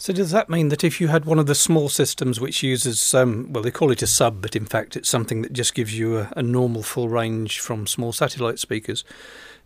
So 0.00 0.14
does 0.14 0.30
that 0.30 0.48
mean 0.48 0.70
that 0.70 0.82
if 0.82 0.98
you 0.98 1.08
had 1.08 1.26
one 1.26 1.38
of 1.38 1.44
the 1.44 1.54
small 1.54 1.90
systems 1.90 2.40
which 2.40 2.62
uses, 2.62 3.12
um, 3.12 3.52
well, 3.52 3.62
they 3.62 3.70
call 3.70 3.90
it 3.90 4.00
a 4.00 4.06
sub, 4.06 4.40
but 4.40 4.56
in 4.56 4.64
fact 4.64 4.96
it's 4.96 5.10
something 5.10 5.42
that 5.42 5.52
just 5.52 5.74
gives 5.74 5.98
you 5.98 6.16
a, 6.16 6.32
a, 6.38 6.42
normal 6.42 6.82
full 6.82 7.10
range 7.10 7.60
from 7.60 7.86
small 7.86 8.10
satellite 8.10 8.58
speakers. 8.58 9.04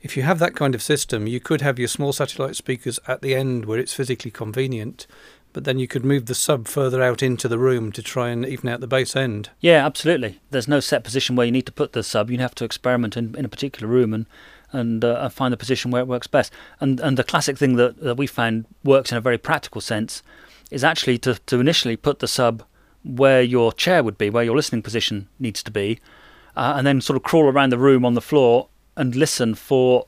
If 0.02 0.16
you 0.16 0.24
have 0.24 0.40
that 0.40 0.56
kind 0.56 0.74
of 0.74 0.82
system, 0.82 1.28
you 1.28 1.38
could 1.38 1.60
have 1.60 1.78
your 1.78 1.86
small 1.86 2.12
satellite 2.12 2.56
speakers 2.56 2.98
at 3.06 3.22
the 3.22 3.32
end 3.32 3.66
where 3.66 3.78
it's 3.78 3.94
physically 3.94 4.32
convenient, 4.32 5.06
but 5.52 5.62
then 5.62 5.78
you 5.78 5.86
could 5.86 6.04
move 6.04 6.26
the 6.26 6.34
sub 6.34 6.66
further 6.66 7.00
out 7.00 7.22
into 7.22 7.46
the 7.46 7.56
room 7.56 7.92
to 7.92 8.02
try 8.02 8.30
and 8.30 8.44
even 8.44 8.68
out 8.68 8.80
the 8.80 8.88
bass 8.88 9.14
end. 9.14 9.50
Yeah, 9.60 9.86
absolutely. 9.86 10.40
There's 10.50 10.66
no 10.66 10.80
set 10.80 11.04
position 11.04 11.36
where 11.36 11.46
you 11.46 11.52
need 11.52 11.66
to 11.66 11.72
put 11.72 11.92
the 11.92 12.02
sub. 12.02 12.28
You 12.28 12.38
have 12.38 12.56
to 12.56 12.64
experiment 12.64 13.16
in, 13.16 13.36
in 13.36 13.44
a 13.44 13.48
particular 13.48 13.86
room 13.86 14.12
and 14.12 14.26
and 14.74 15.04
uh, 15.04 15.28
find 15.28 15.52
the 15.52 15.56
position 15.56 15.90
where 15.90 16.02
it 16.02 16.08
works 16.08 16.26
best. 16.26 16.52
And 16.80 17.00
and 17.00 17.16
the 17.16 17.24
classic 17.24 17.56
thing 17.58 17.76
that, 17.76 18.00
that 18.00 18.16
we 18.16 18.26
found 18.26 18.66
works 18.82 19.12
in 19.12 19.18
a 19.18 19.20
very 19.20 19.38
practical 19.38 19.80
sense 19.80 20.22
is 20.70 20.84
actually 20.84 21.18
to, 21.18 21.34
to 21.46 21.60
initially 21.60 21.96
put 21.96 22.18
the 22.18 22.28
sub 22.28 22.62
where 23.04 23.42
your 23.42 23.72
chair 23.72 24.02
would 24.02 24.18
be, 24.18 24.30
where 24.30 24.44
your 24.44 24.56
listening 24.56 24.82
position 24.82 25.28
needs 25.38 25.62
to 25.62 25.70
be, 25.70 26.00
uh, 26.56 26.74
and 26.76 26.86
then 26.86 27.00
sort 27.00 27.16
of 27.16 27.22
crawl 27.22 27.44
around 27.44 27.70
the 27.70 27.78
room 27.78 28.04
on 28.04 28.14
the 28.14 28.20
floor 28.20 28.68
and 28.96 29.14
listen 29.14 29.54
for 29.54 30.06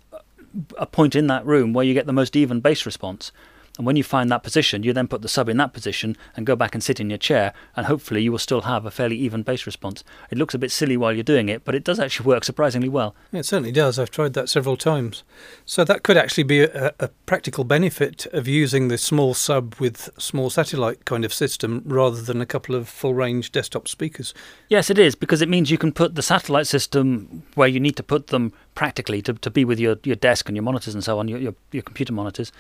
a 0.79 0.87
point 0.87 1.15
in 1.15 1.27
that 1.27 1.45
room 1.45 1.73
where 1.73 1.85
you 1.85 1.93
get 1.93 2.07
the 2.07 2.13
most 2.13 2.35
even 2.35 2.61
bass 2.61 2.87
response. 2.87 3.33
And 3.77 3.87
when 3.87 3.97
you 3.97 4.05
find 4.05 4.31
that 4.31 4.43
position, 4.43 4.83
you 4.83 4.93
then 4.93 5.09
put 5.09 5.23
the 5.23 5.29
sub 5.29 5.49
in 5.49 5.59
that 5.59 5.73
position 5.73 6.17
and 6.35 6.47
go 6.47 6.57
back 6.57 6.75
and 6.75 6.83
sit 6.83 7.01
in 7.01 7.11
your 7.11 7.19
chair, 7.19 7.53
and 7.77 7.87
hopefully 7.87 8.23
you 8.23 8.33
will 8.33 8.39
still 8.39 8.63
have 8.63 8.87
a 8.87 8.91
fairly 8.91 9.17
even 9.17 9.43
bass 9.43 9.67
response. 9.67 10.03
It 10.31 10.39
looks 10.39 10.55
a 10.55 10.59
bit 10.59 10.71
silly 10.71 10.97
while 10.97 11.13
you're 11.13 11.23
doing 11.23 11.49
it, 11.49 11.65
but 11.65 11.75
it 11.75 11.85
does 11.85 12.01
actually 12.01 12.27
work 12.27 12.45
surprisingly 12.45 12.89
well. 12.89 13.15
It 13.33 13.45
certainly 13.45 13.73
does. 13.73 13.99
I've 13.99 14.11
tried 14.11 14.33
that 14.35 14.49
several 14.49 14.77
times. 14.77 15.25
So 15.65 15.85
that 15.85 16.03
could 16.03 16.17
actually 16.17 16.45
be 16.45 16.63
a, 16.63 16.95
a 16.99 17.09
practical 17.27 17.65
benefit 17.65 18.27
of 18.27 18.49
using 18.49 18.89
the 18.89 18.99
small 18.99 19.35
sub 19.35 19.75
with 19.77 20.09
small 20.19 20.49
satellite 20.49 21.05
kind 21.05 21.25
of 21.25 21.35
system 21.35 21.83
rather 21.85 22.23
than 22.23 22.41
a 22.41 22.47
couple 22.47 22.75
of 22.75 22.89
full 22.89 23.15
range 23.15 23.53
desktop 23.53 23.89
speakers. 23.89 24.33
Yes, 24.69 24.91
it 24.91 24.99
is, 24.99 25.15
because 25.15 25.43
it 25.43 25.49
means 25.49 25.71
you 25.71 25.79
can 25.79 25.93
put 25.93 26.15
the 26.15 26.23
satellite 26.23 26.67
system 26.67 27.43
where 27.55 27.69
you 27.69 27.81
need 27.81 27.97
to 27.97 28.03
put 28.03 28.29
them 28.29 28.53
practically 28.75 29.21
to, 29.23 29.35
to 29.35 29.51
be 29.51 29.65
with 29.65 29.79
your, 29.79 29.97
your 30.05 30.17
desk 30.17 30.49
and 30.49 30.57
your 30.57 30.63
monitors 30.63 30.95
and 30.95 31.05
so 31.05 31.19
on, 31.19 31.29
your, 31.29 31.39
your, 31.39 31.55
your 31.73 31.83
computer 31.83 32.13
monitors 32.13 32.53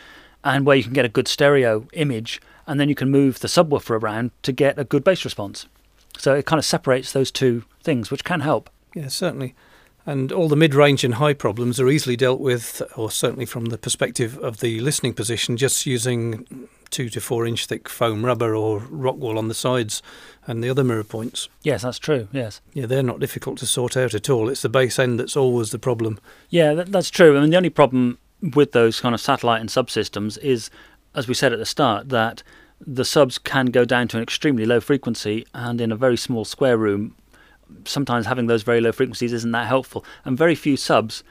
and 0.46 0.64
where 0.64 0.76
you 0.76 0.84
can 0.84 0.92
get 0.92 1.04
a 1.04 1.08
good 1.08 1.26
stereo 1.26 1.88
image, 1.92 2.40
and 2.68 2.78
then 2.78 2.88
you 2.88 2.94
can 2.94 3.10
move 3.10 3.40
the 3.40 3.48
subwoofer 3.48 4.00
around 4.00 4.30
to 4.42 4.52
get 4.52 4.78
a 4.78 4.84
good 4.84 5.02
bass 5.02 5.24
response. 5.24 5.66
So 6.16 6.34
it 6.34 6.46
kind 6.46 6.58
of 6.58 6.64
separates 6.64 7.12
those 7.12 7.32
two 7.32 7.64
things, 7.82 8.12
which 8.12 8.24
can 8.24 8.40
help. 8.40 8.70
Yeah, 8.94 9.08
certainly. 9.08 9.54
And 10.06 10.30
all 10.30 10.48
the 10.48 10.54
mid 10.54 10.72
range 10.72 11.02
and 11.02 11.14
high 11.14 11.34
problems 11.34 11.80
are 11.80 11.88
easily 11.88 12.16
dealt 12.16 12.38
with, 12.40 12.80
or 12.96 13.10
certainly 13.10 13.44
from 13.44 13.66
the 13.66 13.76
perspective 13.76 14.38
of 14.38 14.60
the 14.60 14.78
listening 14.78 15.14
position, 15.14 15.56
just 15.56 15.84
using 15.84 16.68
two 16.90 17.08
to 17.08 17.20
four 17.20 17.44
inch 17.44 17.66
thick 17.66 17.88
foam 17.88 18.24
rubber 18.24 18.54
or 18.54 18.78
rock 18.88 19.16
wool 19.16 19.38
on 19.38 19.48
the 19.48 19.54
sides 19.54 20.00
and 20.46 20.62
the 20.62 20.70
other 20.70 20.84
mirror 20.84 21.02
points. 21.02 21.48
Yes, 21.64 21.82
that's 21.82 21.98
true. 21.98 22.28
Yes. 22.30 22.60
Yeah, 22.72 22.86
they're 22.86 23.02
not 23.02 23.18
difficult 23.18 23.58
to 23.58 23.66
sort 23.66 23.96
out 23.96 24.14
at 24.14 24.30
all. 24.30 24.48
It's 24.48 24.62
the 24.62 24.68
bass 24.68 24.96
end 25.00 25.18
that's 25.18 25.36
always 25.36 25.72
the 25.72 25.78
problem. 25.80 26.20
Yeah, 26.50 26.74
that, 26.74 26.92
that's 26.92 27.10
true. 27.10 27.36
I 27.36 27.40
mean, 27.40 27.50
the 27.50 27.56
only 27.56 27.70
problem 27.70 28.18
with 28.40 28.72
those 28.72 29.00
kind 29.00 29.14
of 29.14 29.20
satellite 29.20 29.60
and 29.60 29.70
subsystems 29.70 30.38
is, 30.38 30.70
as 31.14 31.28
we 31.28 31.34
said 31.34 31.52
at 31.52 31.58
the 31.58 31.66
start, 31.66 32.08
that 32.10 32.42
the 32.80 33.04
subs 33.04 33.38
can 33.38 33.66
go 33.66 33.84
down 33.84 34.08
to 34.08 34.16
an 34.16 34.22
extremely 34.22 34.66
low 34.66 34.80
frequency, 34.80 35.46
and 35.54 35.80
in 35.80 35.90
a 35.90 35.96
very 35.96 36.16
small 36.16 36.44
square 36.44 36.76
room, 36.76 37.16
sometimes 37.84 38.26
having 38.26 38.46
those 38.46 38.62
very 38.62 38.80
low 38.80 38.92
frequencies 38.92 39.32
isn't 39.32 39.52
that 39.52 39.66
helpful. 39.66 40.04
And 40.24 40.36
very 40.36 40.54
few 40.54 40.76
subs 40.76 41.24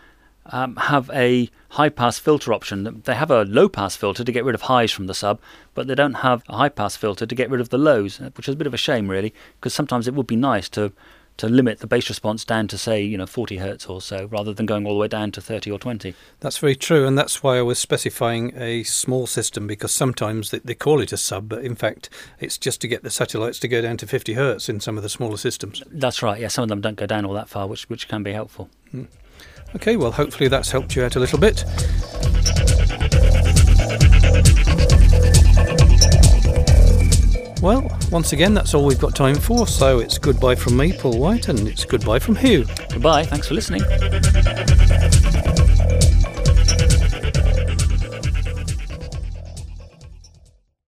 um, 0.48 0.76
have 0.76 1.10
a 1.13 1.50
high 1.70 1.89
pass 1.89 2.20
filter 2.20 2.54
option. 2.54 3.02
They 3.06 3.15
have 3.15 3.32
a 3.32 3.44
low 3.46 3.70
pass 3.70 3.96
filter 3.96 4.24
to 4.24 4.32
get 4.32 4.44
rid 4.44 4.56
of 4.56 4.62
highs 4.62 4.91
from 4.91 5.08
the 5.08 5.13
sub, 5.13 5.39
but 5.74 5.88
they 5.88 5.96
don't 5.96 6.15
have 6.15 6.44
a 6.50 6.58
high 6.58 6.70
pass 6.70 6.96
filter 6.96 7.26
to 7.26 7.36
get 7.36 7.50
rid 7.50 7.62
of 7.62 7.70
the 7.70 7.78
lows, 7.78 8.20
which 8.36 8.48
is 8.48 8.54
a 8.54 8.58
bit 8.58 8.68
of 8.68 8.74
a 8.74 8.78
shame, 8.78 9.10
really, 9.10 9.34
because 9.60 9.74
sometimes 9.74 10.08
it 10.08 10.13
would 10.13 10.28
be 10.28 10.36
nice 10.36 10.70
to 10.70 10.91
to 11.38 11.48
limit 11.48 11.80
the 11.80 11.88
bass 11.88 12.10
response 12.10 12.45
down 12.45 12.67
to 12.67 12.78
say 12.78 13.02
you 13.02 13.17
know 13.17 13.26
40 13.26 13.58
hertz 13.58 13.86
or 13.88 14.02
so 14.02 14.26
rather 14.26 14.54
than 14.54 14.65
going 14.65 14.86
all 14.86 14.93
the 14.93 15.00
way 15.00 15.08
down 15.08 15.32
to 15.32 15.41
30 15.41 15.71
or 15.71 15.80
20 15.80 16.13
that's 16.39 16.58
very 16.58 16.76
true 16.76 17.06
and 17.06 17.17
that's 17.17 17.43
why 17.43 17.58
i 17.58 17.62
was 17.62 17.80
specifying 17.80 18.54
a 18.56 18.84
small 18.84 19.28
system 19.28 19.67
because 19.67 19.91
sometimes 19.91 20.52
they, 20.52 20.60
they 20.60 20.76
call 20.76 21.02
it 21.02 21.12
a 21.12 21.17
sub 21.17 21.50
but 21.50 21.63
in 21.63 21.76
fact 21.76 22.10
it's 22.39 22.58
just 22.58 22.82
to 22.82 22.88
get 22.88 23.04
the 23.04 23.10
satellites 23.10 23.60
to 23.60 23.67
go 23.67 23.82
down 23.82 23.98
to 23.98 24.08
50 24.08 24.34
hertz 24.34 24.69
in 24.69 24.80
some 24.80 24.98
of 24.98 25.04
the 25.04 25.10
smaller 25.10 25.38
systems. 25.38 25.84
That's 25.91 26.21
right 26.21 26.39
yeah 26.39 26.48
some 26.48 26.63
of 26.63 26.69
them 26.69 26.82
don't 26.82 26.95
go 26.95 27.06
down 27.06 27.26
all 27.26 27.34
that 27.34 27.50
far 27.50 27.67
which 27.67 27.89
which 27.89 28.08
can 28.08 28.24
be 28.24 28.32
helpful. 28.32 28.69
Hmm. 28.91 29.04
okay 29.76 29.98
well 29.98 30.12
hopefully 30.12 30.48
that's 30.48 30.71
helped 30.71 30.95
you 30.95 31.04
out 31.04 31.15
a 31.15 31.19
little 31.19 31.39
bit 31.39 31.63
Well, 37.65 37.97
once 38.12 38.32
again, 38.32 38.54
that's 38.54 38.75
all 38.75 38.86
we've 38.86 38.99
got 38.99 39.15
time 39.15 39.34
for. 39.34 39.65
So 39.65 39.97
it's 39.97 40.19
goodbye 40.19 40.54
from 40.54 40.78
me, 40.78 40.93
Paul 40.93 41.17
White, 41.17 41.49
and 41.49 41.67
it's 41.67 41.84
goodbye 41.84 42.19
from 42.19 42.36
Hugh. 42.36 42.63
Goodbye. 42.93 43.23
Thanks 43.23 43.47
for 43.47 43.56
listening. 43.56 43.82